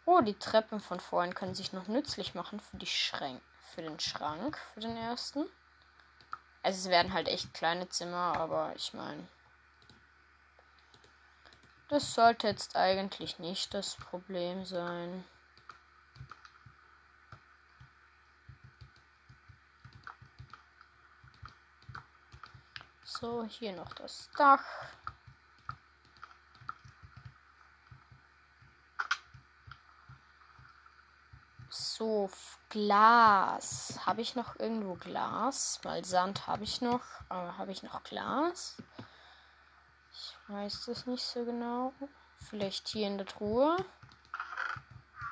Oh, 0.06 0.22
die 0.22 0.36
Treppen 0.36 0.80
von 0.80 1.00
vorhin 1.00 1.36
können 1.36 1.56
sich 1.56 1.74
noch 1.74 1.88
nützlich 1.88 2.34
machen 2.34 2.60
für 2.60 2.78
die 2.78 2.86
Schränke 2.86 3.42
für 3.78 3.84
den 3.84 4.00
Schrank, 4.00 4.58
für 4.74 4.80
den 4.80 4.98
ersten. 4.98 5.46
Also 6.64 6.80
es 6.80 6.90
werden 6.90 7.14
halt 7.14 7.28
echt 7.28 7.54
kleine 7.54 7.88
Zimmer, 7.90 8.36
aber 8.36 8.74
ich 8.76 8.94
meine, 8.94 9.28
das 11.88 12.16
sollte 12.16 12.48
jetzt 12.48 12.76
eigentlich 12.76 13.38
nicht 13.38 13.76
das 13.76 13.96
Problem 13.96 14.66
sein. 14.66 15.24
So, 23.20 23.44
hier 23.46 23.76
noch 23.76 23.94
das 23.94 24.30
Dach. 24.38 24.64
So, 31.68 32.30
Glas. 32.70 34.00
Habe 34.06 34.22
ich 34.22 34.36
noch 34.36 34.60
irgendwo 34.60 34.94
Glas? 34.94 35.80
Weil 35.82 36.06
Sand 36.06 36.46
habe 36.46 36.64
ich 36.64 36.82
noch. 36.82 37.02
Aber 37.28 37.58
habe 37.58 37.72
ich 37.72 37.82
noch 37.82 38.04
Glas? 38.04 38.78
Ich 40.12 40.36
weiß 40.50 40.86
das 40.86 41.08
nicht 41.08 41.24
so 41.24 41.44
genau. 41.44 41.94
Vielleicht 42.36 42.88
hier 42.88 43.08
in 43.08 43.18
der 43.18 43.26
Truhe. 43.26 43.78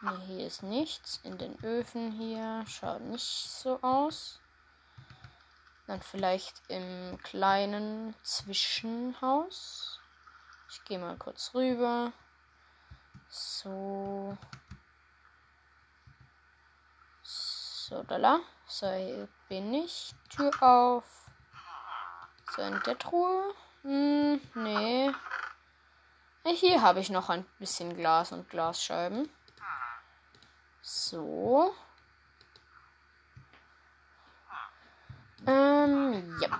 Ne, 0.01 0.19
hier 0.21 0.47
ist 0.47 0.63
nichts. 0.63 1.19
In 1.21 1.37
den 1.37 1.63
Öfen 1.63 2.11
hier 2.13 2.65
schaut 2.65 3.01
nicht 3.01 3.47
so 3.47 3.79
aus. 3.83 4.39
Dann 5.87 6.01
vielleicht 6.01 6.61
im 6.67 7.17
kleinen 7.21 8.15
Zwischenhaus. 8.23 9.99
Ich 10.69 10.83
gehe 10.85 10.97
mal 10.97 11.17
kurz 11.17 11.53
rüber. 11.53 12.11
So. 13.29 14.37
So, 17.21 18.03
da. 18.03 18.39
So, 18.65 18.89
hier 18.89 19.27
bin 19.47 19.73
ich. 19.75 20.15
Tür 20.29 20.51
auf. 20.61 21.29
So, 22.55 22.63
in 22.63 22.81
der 22.85 22.97
Truhe. 22.97 23.53
Hm, 23.83 24.41
nee. 24.55 25.11
Hier 26.45 26.81
habe 26.81 26.99
ich 26.99 27.09
noch 27.11 27.29
ein 27.29 27.45
bisschen 27.59 27.95
Glas 27.95 28.31
und 28.31 28.49
Glasscheiben. 28.49 29.29
So. 30.81 31.75
Ähm, 35.47 36.39
ja. 36.41 36.59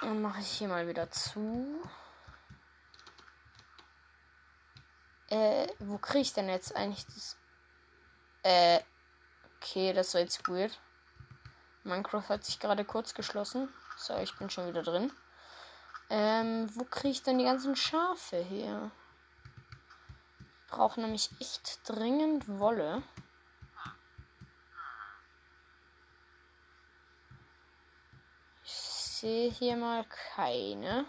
Dann 0.00 0.22
mache 0.22 0.40
ich 0.40 0.48
hier 0.48 0.68
mal 0.68 0.86
wieder 0.88 1.10
zu. 1.10 1.82
Äh, 5.28 5.66
wo 5.80 5.98
kriege 5.98 6.20
ich 6.20 6.32
denn 6.32 6.48
jetzt 6.48 6.74
eigentlich 6.76 7.06
das? 7.06 7.36
Äh, 8.42 8.80
Okay, 9.68 9.92
das 9.92 10.14
war 10.14 10.20
jetzt 10.20 10.46
weird. 10.48 10.78
Minecraft 11.82 12.28
hat 12.28 12.44
sich 12.44 12.60
gerade 12.60 12.84
kurz 12.84 13.14
geschlossen. 13.14 13.68
So, 13.96 14.16
ich 14.18 14.36
bin 14.36 14.48
schon 14.48 14.68
wieder 14.68 14.82
drin. 14.82 15.12
Ähm, 16.08 16.68
wo 16.74 16.84
kriege 16.84 17.08
ich 17.08 17.22
denn 17.24 17.38
die 17.38 17.44
ganzen 17.44 17.74
Schafe 17.74 18.36
her? 18.36 18.92
Ich 20.38 20.70
brauche 20.70 21.00
nämlich 21.00 21.30
echt 21.40 21.80
dringend 21.88 22.48
Wolle. 22.60 23.02
Ich 28.64 28.72
sehe 29.26 29.50
hier 29.50 29.76
mal 29.76 30.04
keine. 30.36 31.04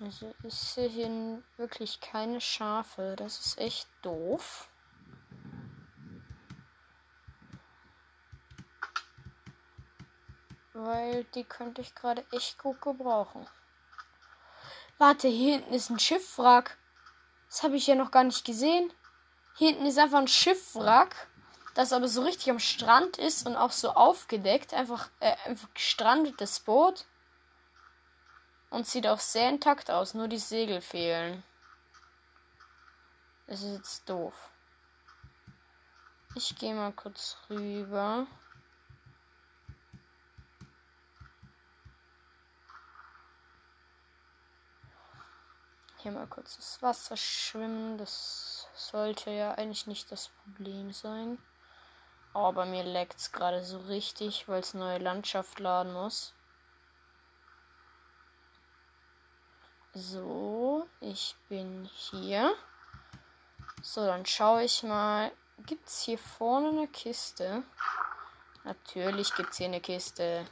Also 0.00 0.32
ich 0.44 0.54
sehe 0.54 0.88
hier 0.88 1.42
wirklich 1.56 2.00
keine 2.00 2.40
Schafe. 2.40 3.16
Das 3.16 3.40
ist 3.40 3.58
echt 3.58 3.88
doof. 4.02 4.68
Weil 10.74 11.24
die 11.34 11.42
könnte 11.42 11.80
ich 11.80 11.92
gerade 11.96 12.24
echt 12.30 12.56
gut 12.58 12.80
gebrauchen. 12.80 13.44
Warte, 14.98 15.26
hier 15.26 15.56
hinten 15.56 15.74
ist 15.74 15.90
ein 15.90 15.98
Schiffwrack. 15.98 16.78
Das 17.48 17.64
habe 17.64 17.74
ich 17.74 17.88
ja 17.88 17.96
noch 17.96 18.12
gar 18.12 18.22
nicht 18.22 18.44
gesehen. 18.44 18.92
Hier 19.56 19.70
hinten 19.70 19.86
ist 19.86 19.98
einfach 19.98 20.18
ein 20.18 20.28
Schiffwrack, 20.28 21.26
das 21.74 21.92
aber 21.92 22.06
so 22.08 22.22
richtig 22.22 22.50
am 22.50 22.60
Strand 22.60 23.18
ist 23.18 23.46
und 23.46 23.56
auch 23.56 23.72
so 23.72 23.90
aufgedeckt. 23.90 24.72
Einfach, 24.72 25.10
äh, 25.20 25.34
einfach 25.44 25.68
gestrandetes 25.74 26.60
Boot. 26.60 27.04
Und 28.70 28.86
sieht 28.86 29.06
auch 29.06 29.20
sehr 29.20 29.48
intakt 29.48 29.90
aus, 29.90 30.14
nur 30.14 30.28
die 30.28 30.38
Segel 30.38 30.80
fehlen. 30.80 31.44
Das 33.46 33.62
ist 33.62 33.76
jetzt 33.76 34.08
doof. 34.08 34.34
Ich 36.34 36.56
gehe 36.56 36.74
mal 36.74 36.92
kurz 36.92 37.36
rüber. 37.50 38.26
Hier 45.98 46.12
mal 46.12 46.26
kurz 46.26 46.56
das 46.56 46.82
Wasser 46.82 47.16
schwimmen. 47.16 47.96
Das 47.98 48.68
sollte 48.74 49.30
ja 49.30 49.52
eigentlich 49.52 49.86
nicht 49.86 50.10
das 50.10 50.28
Problem 50.28 50.92
sein. 50.92 51.38
Aber 52.34 52.66
mir 52.66 52.82
leckt 52.82 53.18
es 53.18 53.30
gerade 53.30 53.62
so 53.62 53.78
richtig, 53.78 54.48
weil 54.48 54.60
es 54.60 54.74
neue 54.74 54.98
Landschaft 54.98 55.60
laden 55.60 55.92
muss. 55.92 56.34
So, 59.92 60.88
ich 61.00 61.36
bin 61.48 61.84
hier. 61.84 62.52
So, 63.82 64.04
dann 64.04 64.26
schaue 64.26 64.64
ich 64.64 64.82
mal. 64.82 65.30
Gibt 65.58 65.86
es 65.88 66.00
hier 66.00 66.18
vorne 66.18 66.70
eine 66.70 66.88
Kiste? 66.88 67.62
Natürlich 68.64 69.32
gibt 69.36 69.50
es 69.50 69.58
hier 69.58 69.68
eine 69.68 69.80
Kiste. 69.80 70.44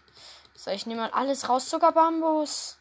So, 0.54 0.70
ich 0.70 0.86
nehme 0.86 1.00
mal 1.00 1.10
alles 1.10 1.48
raus, 1.48 1.68
sogar 1.68 1.90
Bambus. 1.90 2.78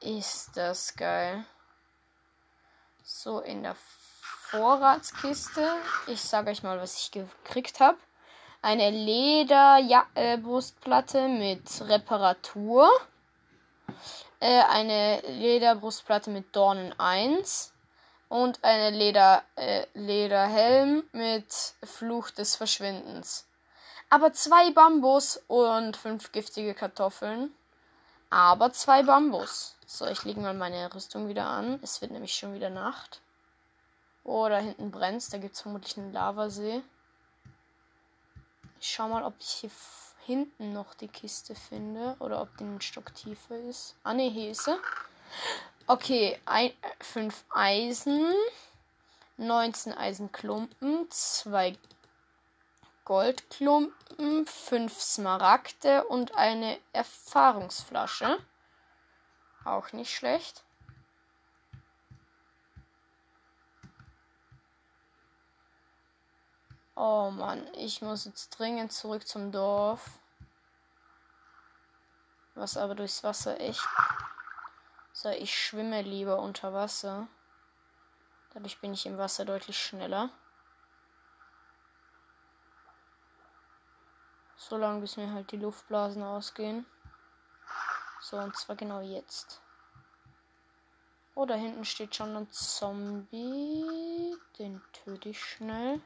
Ist 0.00 0.56
das 0.56 0.96
geil. 0.96 1.44
So, 3.02 3.40
in 3.40 3.62
der 3.62 3.76
Vorratskiste. 4.54 5.66
Ich 6.06 6.20
sage 6.20 6.52
euch 6.52 6.62
mal, 6.62 6.78
was 6.78 6.96
ich 6.96 7.10
gekriegt 7.10 7.80
habe. 7.80 7.98
Eine 8.62 8.90
Lederbrustplatte 8.90 11.18
äh, 11.18 11.28
mit 11.28 11.80
Reparatur. 11.80 12.88
Äh, 14.38 14.62
eine 14.70 15.20
Lederbrustplatte 15.22 16.30
mit 16.30 16.54
Dornen 16.54 16.94
1. 17.00 17.72
Und 18.28 18.62
eine 18.62 18.96
Leder, 18.96 19.42
äh, 19.56 19.86
Lederhelm 19.94 21.02
mit 21.10 21.52
Fluch 21.82 22.30
des 22.30 22.54
Verschwindens. 22.54 23.48
Aber 24.08 24.32
zwei 24.34 24.70
Bambus 24.70 25.42
und 25.48 25.96
fünf 25.96 26.30
giftige 26.30 26.74
Kartoffeln. 26.74 27.52
Aber 28.30 28.72
zwei 28.72 29.02
Bambus. 29.02 29.74
So, 29.84 30.06
ich 30.06 30.22
lege 30.22 30.38
mal 30.38 30.54
meine 30.54 30.94
Rüstung 30.94 31.26
wieder 31.26 31.46
an. 31.46 31.80
Es 31.82 32.00
wird 32.00 32.12
nämlich 32.12 32.34
schon 32.34 32.54
wieder 32.54 32.70
Nacht. 32.70 33.20
Oh, 34.24 34.48
da 34.48 34.58
hinten 34.58 34.90
brennt 34.90 35.32
Da 35.32 35.38
gibt 35.38 35.54
es 35.54 35.60
vermutlich 35.60 35.96
einen 35.98 36.12
Lavasee. 36.12 36.82
Ich 38.80 38.90
schau 38.90 39.08
mal, 39.08 39.22
ob 39.22 39.34
ich 39.38 39.48
hier 39.48 39.70
hinten 40.24 40.72
noch 40.72 40.94
die 40.94 41.08
Kiste 41.08 41.54
finde. 41.54 42.16
Oder 42.18 42.40
ob 42.40 42.56
die 42.56 42.64
ein 42.64 42.80
Stock 42.80 43.14
tiefer 43.14 43.56
ist. 43.56 43.94
Ah, 44.02 44.14
ne, 44.14 44.28
hier 44.30 44.50
ist 44.50 44.64
sie. 44.64 44.76
Okay, 45.86 46.40
ein, 46.46 46.72
fünf 47.00 47.44
Eisen. 47.50 48.32
19 49.36 49.92
Eisenklumpen, 49.92 51.10
2 51.10 51.76
Goldklumpen, 53.04 54.46
5 54.46 55.00
Smaragde 55.00 56.04
und 56.04 56.34
eine 56.36 56.78
Erfahrungsflasche. 56.92 58.38
Auch 59.64 59.92
nicht 59.92 60.14
schlecht. 60.14 60.63
Oh 66.96 67.30
Mann, 67.30 67.66
ich 67.74 68.02
muss 68.02 68.24
jetzt 68.24 68.50
dringend 68.56 68.92
zurück 68.92 69.26
zum 69.26 69.50
Dorf. 69.50 70.10
Was 72.54 72.76
aber 72.76 72.94
durchs 72.94 73.24
Wasser 73.24 73.60
echt. 73.60 73.84
So, 75.12 75.28
ich 75.28 75.52
schwimme 75.52 76.02
lieber 76.02 76.38
unter 76.38 76.72
Wasser. 76.72 77.26
Dadurch 78.52 78.80
bin 78.80 78.94
ich 78.94 79.06
im 79.06 79.18
Wasser 79.18 79.44
deutlich 79.44 79.76
schneller. 79.76 80.30
So 84.56 84.76
lange 84.76 85.00
bis 85.00 85.16
mir 85.16 85.32
halt 85.32 85.50
die 85.50 85.56
Luftblasen 85.56 86.22
ausgehen. 86.22 86.86
So, 88.20 88.38
und 88.38 88.56
zwar 88.56 88.76
genau 88.76 89.00
jetzt. 89.00 89.60
Oh, 91.34 91.44
da 91.44 91.54
hinten 91.54 91.84
steht 91.84 92.14
schon 92.14 92.36
ein 92.36 92.50
Zombie. 92.52 94.36
Den 94.60 94.80
töte 94.92 95.30
ich 95.30 95.44
schnell. 95.44 96.00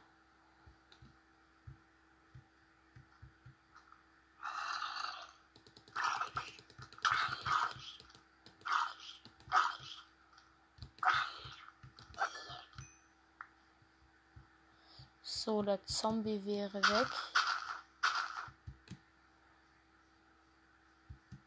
So, 15.69 15.75
der 15.75 15.85
Zombie 15.85 16.43
wäre 16.45 16.81
weg. 16.81 17.07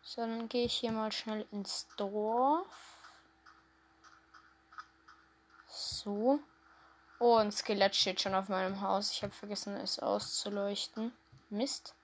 So, 0.04 0.20
dann 0.20 0.48
gehe 0.48 0.66
ich 0.66 0.74
hier 0.74 0.92
mal 0.92 1.10
schnell 1.10 1.44
ins 1.50 1.88
Dorf. 1.96 2.68
So. 5.66 6.38
Oh, 7.18 7.34
ein 7.34 7.50
Skelett 7.50 7.96
steht 7.96 8.20
schon 8.20 8.36
auf 8.36 8.48
meinem 8.48 8.80
Haus. 8.80 9.10
Ich 9.10 9.24
habe 9.24 9.32
vergessen, 9.32 9.74
es 9.74 9.98
auszuleuchten. 9.98 11.12
Mist. 11.50 11.96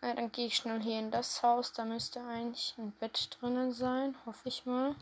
Ja, 0.00 0.14
dann 0.14 0.30
gehe 0.30 0.46
ich 0.46 0.54
schnell 0.54 0.80
hier 0.80 1.00
in 1.00 1.10
das 1.10 1.42
Haus. 1.42 1.72
Da 1.72 1.84
müsste 1.84 2.20
eigentlich 2.20 2.76
ein 2.78 2.92
Bett 2.92 3.36
drinnen 3.40 3.72
sein. 3.72 4.14
Hoffe 4.24 4.48
ich 4.48 4.64
mal. 4.64 4.94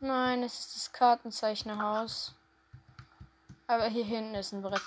Nein, 0.00 0.42
es 0.42 0.58
ist 0.58 0.74
das 0.74 0.92
Kartenzeichnerhaus. 0.92 2.34
Aber 3.68 3.86
hier 3.86 4.04
hinten 4.04 4.34
ist 4.36 4.52
ein 4.52 4.62
Brett. 4.62 4.80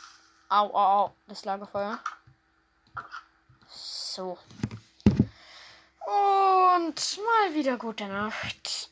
Au, 0.47 0.67
au, 0.73 1.03
au. 1.05 1.11
Das 1.27 1.43
Lagerfeuer. 1.43 1.99
So. 3.67 4.37
Und 6.05 7.17
mal 7.17 7.53
wieder 7.53 7.77
gute 7.77 8.07
Nacht. 8.07 8.89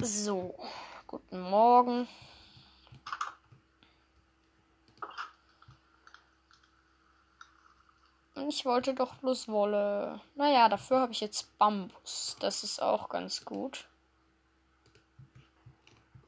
So. 0.00 0.58
Guten 1.06 1.40
Morgen. 1.40 2.08
Ich 8.48 8.64
wollte 8.64 8.94
doch 8.94 9.14
bloß 9.16 9.46
Wolle. 9.48 10.20
Naja, 10.34 10.68
dafür 10.68 11.00
habe 11.00 11.12
ich 11.12 11.20
jetzt 11.20 11.56
Bambus. 11.56 12.36
Das 12.40 12.64
ist 12.64 12.82
auch 12.82 13.08
ganz 13.08 13.44
gut. 13.44 13.86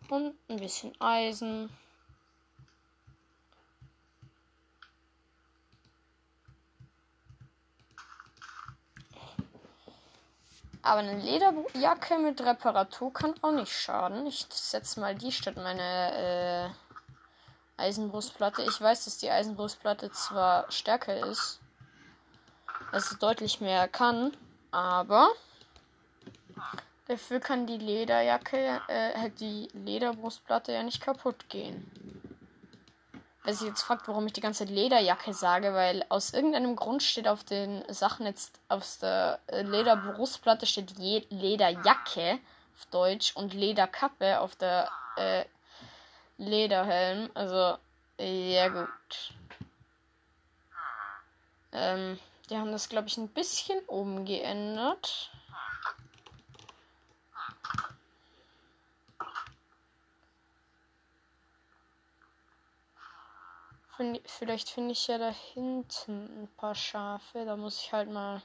Und 0.08 0.36
ein 0.48 0.56
bisschen 0.58 0.98
Eisen. 1.00 1.68
Aber 10.86 11.00
eine 11.00 11.20
Lederjacke 11.20 12.16
mit 12.18 12.40
Reparatur 12.40 13.12
kann 13.12 13.34
auch 13.42 13.50
nicht 13.50 13.72
schaden. 13.72 14.24
Ich 14.26 14.46
setze 14.50 15.00
mal 15.00 15.16
die 15.16 15.32
statt 15.32 15.56
meine 15.56 16.70
äh, 17.76 17.82
Eisenbrustplatte. 17.82 18.62
Ich 18.62 18.80
weiß, 18.80 19.04
dass 19.04 19.18
die 19.18 19.28
Eisenbrustplatte 19.28 20.12
zwar 20.12 20.70
stärker 20.70 21.26
ist, 21.26 21.58
also 22.92 23.16
deutlich 23.16 23.60
mehr 23.60 23.88
kann, 23.88 24.36
aber 24.70 25.28
dafür 27.08 27.40
kann 27.40 27.66
die 27.66 27.78
Lederjacke, 27.78 28.80
äh, 28.86 29.30
die 29.40 29.68
Lederbrustplatte 29.72 30.70
ja 30.70 30.84
nicht 30.84 31.00
kaputt 31.00 31.48
gehen. 31.48 31.90
Wer 33.46 33.54
sich 33.54 33.68
jetzt 33.68 33.82
fragt, 33.84 34.08
warum 34.08 34.26
ich 34.26 34.32
die 34.32 34.40
ganze 34.40 34.64
Lederjacke 34.64 35.32
sage, 35.32 35.72
weil 35.72 36.04
aus 36.08 36.34
irgendeinem 36.34 36.74
Grund 36.74 37.00
steht 37.04 37.28
auf 37.28 37.44
den 37.44 37.84
Sachen 37.88 38.26
jetzt 38.26 38.58
auf 38.68 38.84
der 39.00 39.38
äh, 39.46 39.62
Lederbrustplatte 39.62 40.66
steht 40.66 40.98
Je 40.98 41.24
Lederjacke 41.30 42.40
auf 42.74 42.86
Deutsch 42.90 43.36
und 43.36 43.54
Lederkappe 43.54 44.40
auf 44.40 44.56
der 44.56 44.90
äh, 45.14 45.44
Lederhelm. 46.38 47.30
Also, 47.34 47.78
ja 48.18 48.66
gut. 48.66 49.32
Ähm, 51.70 52.18
die 52.50 52.56
haben 52.56 52.72
das, 52.72 52.88
glaube 52.88 53.06
ich, 53.06 53.16
ein 53.16 53.28
bisschen 53.28 53.78
umgeändert. 53.86 55.30
Find, 63.96 64.20
vielleicht 64.26 64.68
finde 64.68 64.92
ich 64.92 65.06
ja 65.06 65.16
da 65.16 65.30
hinten 65.30 66.42
ein 66.42 66.48
paar 66.56 66.74
Schafe. 66.74 67.46
Da 67.46 67.56
muss 67.56 67.80
ich 67.80 67.92
halt 67.92 68.10
mal 68.10 68.42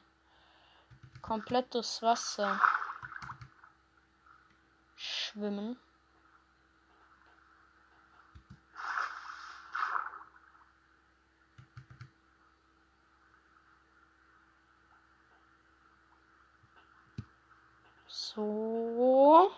komplett 1.22 1.74
durchs 1.74 2.02
Wasser 2.02 2.60
schwimmen. 4.96 5.78
So. 18.08 19.52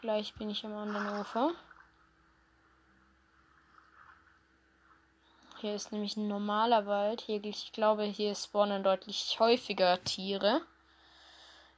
Gleich 0.00 0.34
bin 0.34 0.50
ich 0.50 0.64
am 0.66 0.76
anderen 0.76 1.20
Ufer. 1.20 1.54
Hier 5.60 5.74
ist 5.74 5.90
nämlich 5.90 6.16
ein 6.16 6.28
normaler 6.28 6.86
Wald. 6.86 7.20
Hier, 7.22 7.42
ich 7.42 7.72
glaube, 7.72 8.04
hier 8.04 8.32
spawnen 8.36 8.84
deutlich 8.84 9.38
häufiger 9.40 10.02
Tiere. 10.04 10.60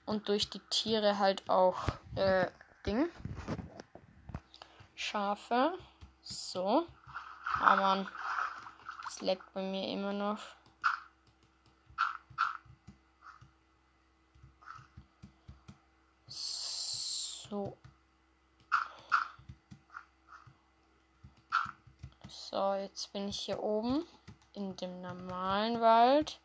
Und 0.04 0.28
durch 0.28 0.50
die 0.50 0.60
Tiere 0.68 1.18
halt 1.18 1.48
auch 1.48 1.88
äh, 2.14 2.50
Ding. 2.84 3.08
Schafe. 4.94 5.78
So. 6.20 6.86
Ah 7.58 7.76
man. 7.76 8.08
Es 9.08 9.22
leckt 9.22 9.50
bei 9.54 9.62
mir 9.62 9.88
immer 9.88 10.12
noch. 10.12 10.40
So. 16.26 17.78
So, 22.50 22.74
jetzt 22.74 23.12
bin 23.12 23.28
ich 23.28 23.38
hier 23.38 23.62
oben 23.62 24.04
in 24.54 24.74
dem 24.74 25.00
normalen 25.00 25.80
Wald. 25.80 26.40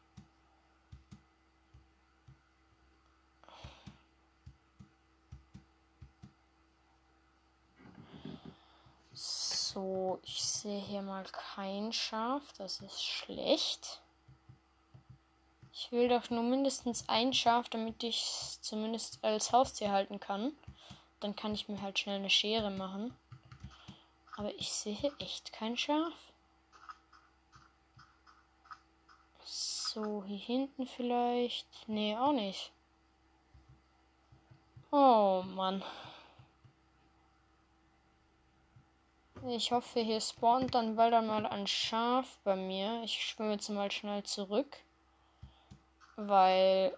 So, 9.13 10.19
ich 10.21 10.43
sehe 10.43 10.79
hier 10.79 11.01
mal 11.01 11.23
kein 11.23 11.91
Schaf. 11.91 12.43
Das 12.59 12.81
ist 12.81 13.03
schlecht. 13.03 13.99
Ich 15.73 15.91
will 15.91 16.07
doch 16.07 16.29
nur 16.29 16.43
mindestens 16.43 17.09
ein 17.09 17.33
Schaf, 17.33 17.67
damit 17.69 18.03
ich 18.03 18.21
es 18.21 18.61
zumindest 18.61 19.23
als 19.23 19.51
Haustier 19.51 19.91
halten 19.91 20.19
kann. 20.19 20.51
Dann 21.19 21.35
kann 21.35 21.55
ich 21.55 21.67
mir 21.67 21.81
halt 21.81 21.97
schnell 21.97 22.17
eine 22.17 22.29
Schere 22.29 22.69
machen. 22.69 23.17
Aber 24.37 24.53
ich 24.55 24.71
sehe 24.71 25.13
echt 25.19 25.53
kein 25.53 25.77
Schaf. 25.77 26.13
So, 29.43 30.23
hier 30.25 30.37
hinten 30.37 30.87
vielleicht. 30.87 31.67
Nee, 31.87 32.17
auch 32.17 32.33
nicht. 32.33 32.71
Oh 34.91 35.43
Mann. 35.45 35.83
Ich 39.47 39.71
hoffe, 39.71 39.99
hier 39.99 40.19
spawnt 40.19 40.73
dann 40.73 40.95
bald 40.95 41.13
einmal 41.13 41.45
ein 41.45 41.67
Schaf 41.67 42.39
bei 42.43 42.55
mir. 42.55 43.03
Ich 43.03 43.25
schwimme 43.25 43.53
jetzt 43.53 43.69
mal 43.69 43.91
schnell 43.91 44.23
zurück. 44.23 44.77
Weil. 46.15 46.97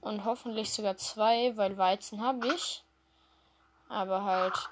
Und 0.00 0.24
hoffentlich 0.24 0.72
sogar 0.72 0.96
zwei, 0.96 1.56
weil 1.56 1.76
Weizen 1.76 2.22
habe 2.22 2.48
ich. 2.54 2.82
aber 3.88 4.24
halt 4.24 4.70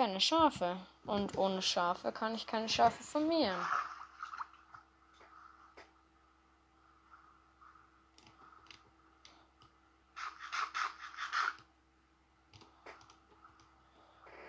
keine 0.00 0.18
Schafe. 0.18 0.78
Und 1.04 1.36
ohne 1.36 1.60
Schafe 1.60 2.10
kann 2.10 2.34
ich 2.34 2.46
keine 2.46 2.70
Schafe 2.70 3.02
vermehren. 3.02 3.60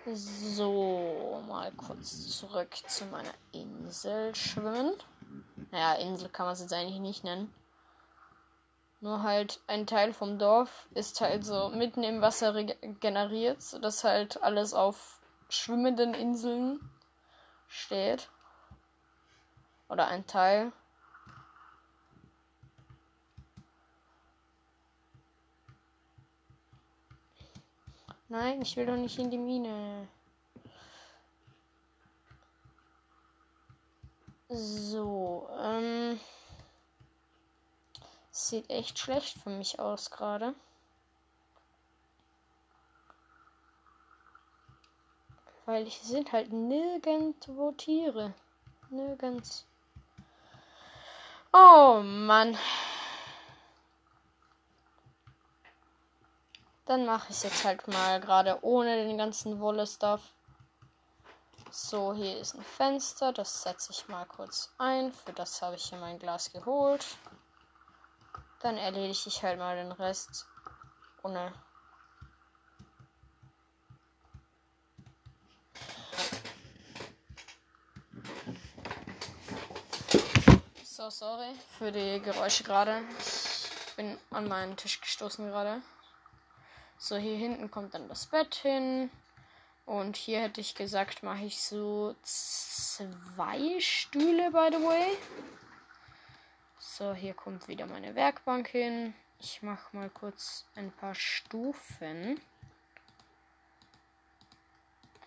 So, 0.05 1.43
mal 1.49 1.69
kurz 1.73 2.29
zurück 2.29 2.73
zu 2.87 3.05
meiner 3.07 3.33
Insel 3.51 4.33
schwimmen. 4.33 4.93
Naja, 5.71 5.95
Insel 5.95 6.29
kann 6.29 6.45
man 6.45 6.53
es 6.53 6.61
jetzt 6.61 6.71
eigentlich 6.73 6.99
nicht 6.99 7.25
nennen. 7.25 7.53
Nur 9.01 9.23
halt 9.23 9.59
ein 9.67 9.85
Teil 9.85 10.13
vom 10.13 10.39
Dorf 10.39 10.87
ist 10.93 11.19
halt 11.19 11.43
so 11.43 11.67
mitten 11.69 12.03
im 12.03 12.21
Wasser 12.21 12.53
generiert, 13.01 13.61
sodass 13.61 14.05
halt 14.05 14.41
alles 14.43 14.73
auf 14.73 15.20
schwimmenden 15.53 16.13
Inseln 16.13 16.79
steht. 17.67 18.29
Oder 19.89 20.07
ein 20.07 20.25
Teil. 20.25 20.71
Nein, 28.29 28.61
ich 28.61 28.77
will 28.77 28.85
doch 28.85 28.95
nicht 28.95 29.19
in 29.19 29.29
die 29.29 29.37
Mine. 29.37 30.07
So, 34.47 35.49
ähm. 35.59 36.17
Sieht 38.31 38.69
echt 38.69 38.97
schlecht 38.97 39.37
für 39.37 39.49
mich 39.49 39.79
aus 39.79 40.11
gerade. 40.11 40.55
Weil 45.65 45.87
ich 45.87 46.01
sind 46.01 46.31
halt 46.31 46.51
nirgendwo 46.51 47.71
Tiere. 47.71 48.33
Nirgends. 48.89 49.65
Oh 51.53 52.01
Mann. 52.03 52.57
Dann 56.85 57.05
mache 57.05 57.27
ich 57.29 57.37
es 57.37 57.43
jetzt 57.43 57.63
halt 57.63 57.87
mal 57.87 58.19
gerade 58.19 58.59
ohne 58.63 59.05
den 59.05 59.17
ganzen 59.17 59.59
Wolle-Stuff. 59.59 60.21
So, 61.69 62.13
hier 62.13 62.37
ist 62.37 62.53
ein 62.53 62.63
Fenster. 62.63 63.31
Das 63.31 63.63
setze 63.63 63.91
ich 63.91 64.07
mal 64.09 64.25
kurz 64.25 64.73
ein. 64.77 65.13
Für 65.13 65.31
das 65.31 65.61
habe 65.61 65.77
ich 65.77 65.83
hier 65.85 65.99
mein 65.99 66.19
Glas 66.19 66.51
geholt. 66.51 67.05
Dann 68.59 68.77
erledige 68.77 69.27
ich 69.27 69.43
halt 69.43 69.57
mal 69.57 69.77
den 69.77 69.93
Rest 69.93 70.47
ohne. 71.23 71.53
So, 81.01 81.09
sorry 81.09 81.55
für 81.79 81.91
die 81.91 82.21
Geräusche 82.21 82.63
gerade. 82.63 83.01
Ich 83.17 83.95
bin 83.95 84.19
an 84.29 84.47
meinen 84.47 84.77
Tisch 84.77 85.01
gestoßen 85.01 85.47
gerade. 85.47 85.81
So, 86.99 87.15
hier 87.15 87.37
hinten 87.37 87.71
kommt 87.71 87.95
dann 87.95 88.07
das 88.07 88.27
Bett 88.27 88.53
hin. 88.53 89.09
Und 89.87 90.15
hier 90.15 90.41
hätte 90.41 90.61
ich 90.61 90.75
gesagt, 90.75 91.23
mache 91.23 91.45
ich 91.45 91.59
so 91.59 92.15
zwei 92.21 93.79
Stühle, 93.79 94.51
by 94.51 94.69
the 94.71 94.83
way. 94.83 95.17
So, 96.77 97.15
hier 97.15 97.33
kommt 97.33 97.67
wieder 97.67 97.87
meine 97.87 98.13
Werkbank 98.13 98.67
hin. 98.67 99.15
Ich 99.39 99.63
mache 99.63 99.97
mal 99.97 100.11
kurz 100.11 100.67
ein 100.75 100.91
paar 100.91 101.15
Stufen. 101.15 102.39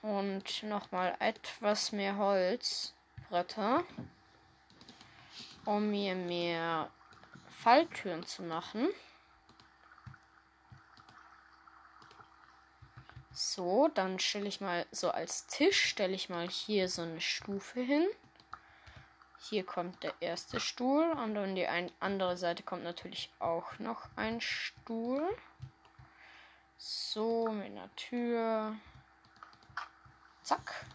Und 0.02 0.62
nochmal 0.62 1.16
etwas 1.18 1.90
mehr 1.90 2.16
Holzbretter. 2.16 3.82
Um 5.64 5.90
mir 5.90 6.14
mehr 6.14 6.90
Falltüren 7.48 8.24
zu 8.24 8.42
machen. 8.42 8.88
So, 13.32 13.88
dann 13.94 14.20
stelle 14.20 14.46
ich 14.46 14.60
mal 14.60 14.86
so 14.92 15.10
als 15.10 15.46
Tisch, 15.46 15.86
stelle 15.86 16.14
ich 16.14 16.28
mal 16.28 16.48
hier 16.48 16.88
so 16.88 17.02
eine 17.02 17.20
Stufe 17.20 17.80
hin. 17.80 18.06
Hier 19.40 19.66
kommt 19.66 20.02
der 20.02 20.14
erste 20.20 20.60
Stuhl 20.60 21.10
und 21.10 21.36
an 21.36 21.54
die 21.54 21.66
andere 22.00 22.36
Seite 22.36 22.62
kommt 22.62 22.84
natürlich 22.84 23.30
auch 23.40 23.78
noch 23.78 24.08
ein 24.16 24.40
Stuhl. 24.40 25.28
So, 26.78 27.50
mit 27.50 27.66
einer 27.66 27.94
Tür. 27.96 28.76
Zack. 30.42 30.86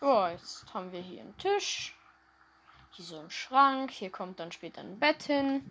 So, 0.00 0.26
jetzt 0.26 0.74
haben 0.74 0.90
wir 0.92 1.00
hier 1.00 1.20
einen 1.20 1.38
Tisch. 1.38 1.94
Hier 2.94 3.04
so 3.04 3.18
ein 3.18 3.30
Schrank. 3.30 3.90
Hier 3.90 4.10
kommt 4.10 4.38
dann 4.38 4.52
später 4.52 4.80
ein 4.80 5.00
Bett 5.00 5.24
hin. 5.24 5.68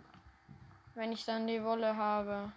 Wenn 0.93 1.13
ich 1.13 1.23
dann 1.23 1.47
die 1.47 1.63
Wolle 1.63 1.95
habe. 1.95 2.51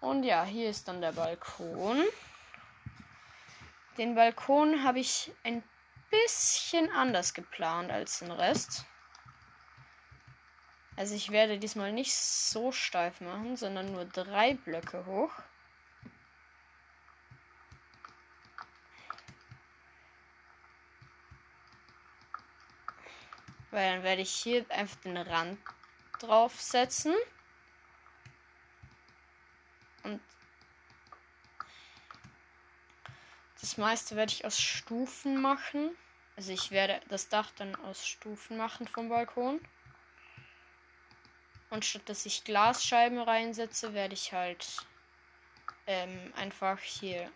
Und 0.00 0.22
ja, 0.24 0.44
hier 0.44 0.70
ist 0.70 0.88
dann 0.88 1.02
der 1.02 1.12
Balkon. 1.12 2.02
Den 3.98 4.14
Balkon 4.14 4.82
habe 4.82 4.98
ich 4.98 5.30
ein 5.44 5.62
bisschen 6.10 6.90
anders 6.90 7.34
geplant 7.34 7.90
als 7.90 8.20
den 8.20 8.30
Rest. 8.30 8.86
Also 10.96 11.14
ich 11.14 11.30
werde 11.30 11.58
diesmal 11.58 11.92
nicht 11.92 12.14
so 12.14 12.72
steif 12.72 13.20
machen, 13.20 13.56
sondern 13.56 13.92
nur 13.92 14.06
drei 14.06 14.54
Blöcke 14.54 15.04
hoch. 15.04 15.32
Weil 23.72 23.94
dann 23.94 24.04
werde 24.04 24.22
ich 24.22 24.30
hier 24.30 24.64
einfach 24.70 24.96
den 25.00 25.16
Rand 25.16 25.58
draufsetzen. 26.20 27.14
Und 30.04 30.20
das 33.60 33.78
meiste 33.78 34.14
werde 34.14 34.30
ich 34.30 34.44
aus 34.44 34.60
Stufen 34.60 35.40
machen. 35.40 35.96
Also 36.36 36.52
ich 36.52 36.70
werde 36.70 37.00
das 37.08 37.30
Dach 37.30 37.50
dann 37.56 37.74
aus 37.76 38.06
Stufen 38.06 38.58
machen 38.58 38.86
vom 38.86 39.08
Balkon. 39.08 39.58
Und 41.70 41.86
statt 41.86 42.02
dass 42.06 42.26
ich 42.26 42.44
Glasscheiben 42.44 43.18
reinsetze, 43.18 43.94
werde 43.94 44.12
ich 44.12 44.34
halt 44.34 44.86
ähm, 45.86 46.32
einfach 46.36 46.78
hier 46.78 47.32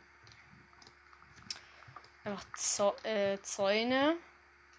einfach 2.25 2.45
äh, 3.05 3.41
Zäune 3.41 4.17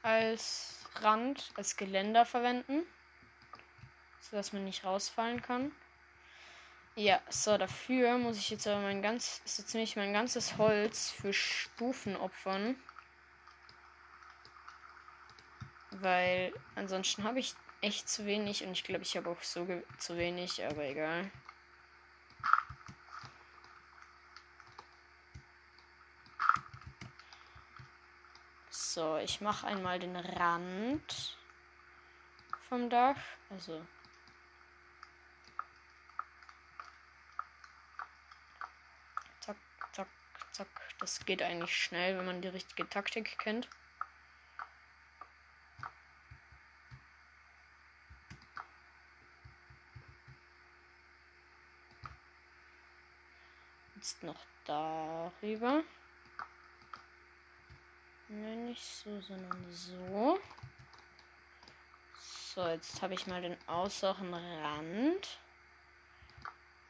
als 0.04 0.87
Rand, 1.04 1.52
als 1.56 1.78
Geländer 1.78 2.26
verwenden. 2.26 2.86
Sodass 4.20 4.54
man 4.54 4.66
nicht 4.66 4.84
rausfallen 4.84 5.42
kann. 5.42 5.72
Ja, 6.96 7.22
so 7.30 7.58
dafür 7.58 8.18
muss 8.18 8.38
ich 8.38 8.50
jetzt 8.50 8.68
aber 8.68 8.82
mein 8.82 9.04
ganz, 9.04 9.42
so 9.46 9.62
ziemlich 9.62 9.96
mein 9.96 10.14
ganzes 10.14 10.58
Holz 10.58 11.12
für 11.12 11.32
Stufen 11.32 12.16
opfern. 12.16 12.76
Weil 15.92 16.54
ansonsten 16.76 17.24
habe 17.24 17.40
ich 17.40 17.54
echt 17.82 18.10
zu 18.10 18.26
wenig 18.26 18.64
und 18.64 18.72
ich 18.72 18.84
glaube, 18.84 19.04
ich 19.04 19.16
habe 19.16 19.30
auch 19.30 19.42
so 19.44 19.68
zu 20.00 20.18
wenig, 20.18 20.66
aber 20.66 20.86
egal. 20.86 21.30
So, 28.98 29.18
ich 29.18 29.42
mache 29.42 29.68
einmal 29.68 30.00
den 30.00 30.16
Rand 30.16 31.38
vom 32.68 32.90
Dach. 32.90 33.20
Also 33.52 33.86
Zack. 40.52 40.68
Das 41.00 41.24
geht 41.28 41.44
eigentlich 41.44 41.76
schnell, 41.76 42.18
wenn 42.18 42.26
man 42.26 42.42
die 42.42 42.48
richtige 42.48 42.90
Taktik 42.90 43.38
kennt. 43.38 43.70
Jetzt 53.94 54.24
noch 54.24 54.44
darüber. 54.66 55.84
Ne, 58.30 58.56
nicht 58.58 58.84
so, 58.84 59.22
sondern 59.22 59.72
so. 59.72 60.40
So, 62.20 62.68
jetzt 62.68 63.02
habe 63.02 63.14
ich 63.14 63.26
mal 63.28 63.42
den 63.42 63.58
äußeren 63.68 64.34
Rand. 64.34 65.40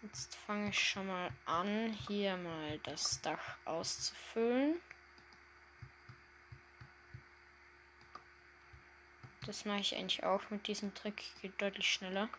Jetzt 0.01 0.35
fange 0.35 0.69
ich 0.69 0.79
schon 0.79 1.05
mal 1.05 1.29
an, 1.45 1.93
hier 2.07 2.37
mal 2.37 2.79
das 2.79 3.21
Dach 3.21 3.57
auszufüllen. 3.65 4.79
Das 9.45 9.65
mache 9.65 9.79
ich 9.79 9.95
eigentlich 9.95 10.23
auch 10.23 10.49
mit 10.49 10.67
diesem 10.67 10.93
Trick, 10.93 11.23
geht 11.41 11.61
deutlich 11.61 11.91
schneller. 11.91 12.29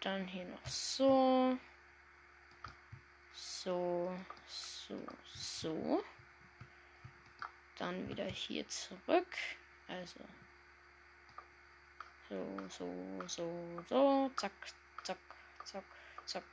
Dann 0.00 0.26
hier 0.26 0.44
noch 0.44 0.66
so. 0.66 1.56
So, 3.32 4.14
so, 4.46 4.96
so. 5.34 6.04
Dann 7.78 8.08
wieder 8.08 8.26
hier 8.26 8.68
zurück. 8.68 9.36
Also. 9.88 10.20
So, 12.28 12.68
so, 12.68 13.28
so, 13.28 13.84
so. 13.88 14.30
Zack, 14.36 14.52
zack, 15.04 15.18
zack, 15.64 15.84
zack, 16.26 16.44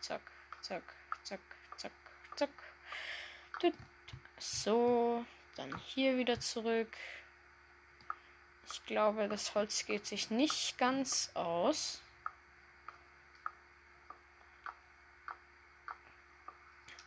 zack, 0.00 0.22
zack, 0.62 0.82
zack, 1.22 1.40
zack, 1.76 1.92
zack. 2.36 2.50
So, 4.38 5.24
dann 5.56 5.76
hier 5.78 6.16
wieder 6.16 6.40
zurück. 6.40 6.96
Ich 8.72 8.84
glaube, 8.86 9.28
das 9.28 9.54
Holz 9.54 9.86
geht 9.86 10.06
sich 10.06 10.30
nicht 10.30 10.76
ganz 10.78 11.30
aus. 11.34 12.00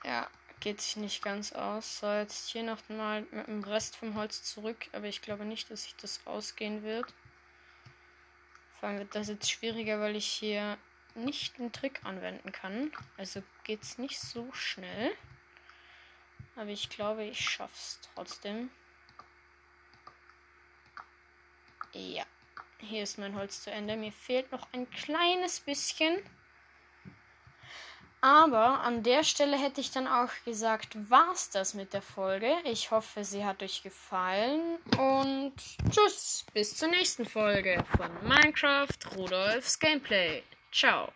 Ja, 0.04 0.30
geht 0.60 0.82
sich 0.82 0.96
nicht 0.96 1.22
ganz 1.22 1.52
aus. 1.52 2.00
So, 2.00 2.12
jetzt 2.12 2.50
hier 2.50 2.64
noch 2.64 2.88
mal 2.90 3.22
mit 3.32 3.48
dem 3.48 3.64
Rest 3.64 3.96
vom 3.98 4.16
Holz 4.16 4.44
zurück. 4.44 4.88
Aber 4.94 5.08
ich 5.08 5.22
glaube 5.22 5.46
nicht, 5.46 5.70
dass 5.70 5.84
sich 5.84 5.96
das 5.98 6.26
ausgehen 6.26 6.84
wird. 6.84 7.14
Vor 8.80 8.90
allem 8.90 9.00
wird 9.00 9.14
das 9.14 9.28
jetzt 9.28 9.52
schwieriger, 9.52 10.00
weil 10.00 10.16
ich 10.16 10.28
hier 10.28 10.78
nicht 11.16 11.60
einen 11.60 11.74
Trick 11.74 12.00
anwenden 12.06 12.52
kann. 12.52 12.92
Also 13.18 13.44
geht 13.64 13.84
es 13.84 13.98
nicht 13.98 14.20
so 14.20 14.52
schnell. 14.54 15.12
Aber 16.56 16.70
ich 16.70 16.90
glaube, 16.90 17.26
ich 17.26 17.50
schaff's 17.50 18.00
trotzdem. 18.14 18.70
Ja, 21.94 22.24
hier 22.80 23.04
ist 23.04 23.18
mein 23.18 23.36
Holz 23.36 23.64
zu 23.64 23.72
Ende. 23.72 23.98
Mir 23.98 24.12
fehlt 24.12 24.52
noch 24.52 24.68
ein 24.74 24.90
kleines 24.90 25.60
bisschen. 25.60 26.20
Aber 28.22 28.82
an 28.82 29.02
der 29.02 29.24
Stelle 29.24 29.58
hätte 29.58 29.80
ich 29.80 29.92
dann 29.92 30.08
auch 30.08 30.32
gesagt, 30.44 30.90
war's 31.10 31.50
das 31.52 31.74
mit 31.74 31.94
der 31.94 32.02
Folge. 32.02 32.54
Ich 32.66 32.92
hoffe, 32.92 33.24
sie 33.24 33.46
hat 33.46 33.64
euch 33.64 33.82
gefallen 33.82 34.78
und 34.98 35.54
tschüss, 35.90 36.46
bis 36.54 36.76
zur 36.76 36.90
nächsten 36.90 37.26
Folge 37.26 37.82
von 37.96 38.12
Minecraft 38.28 38.88
Rudolfs 39.16 39.80
Gameplay. 39.80 40.44
Ciao. 40.72 41.14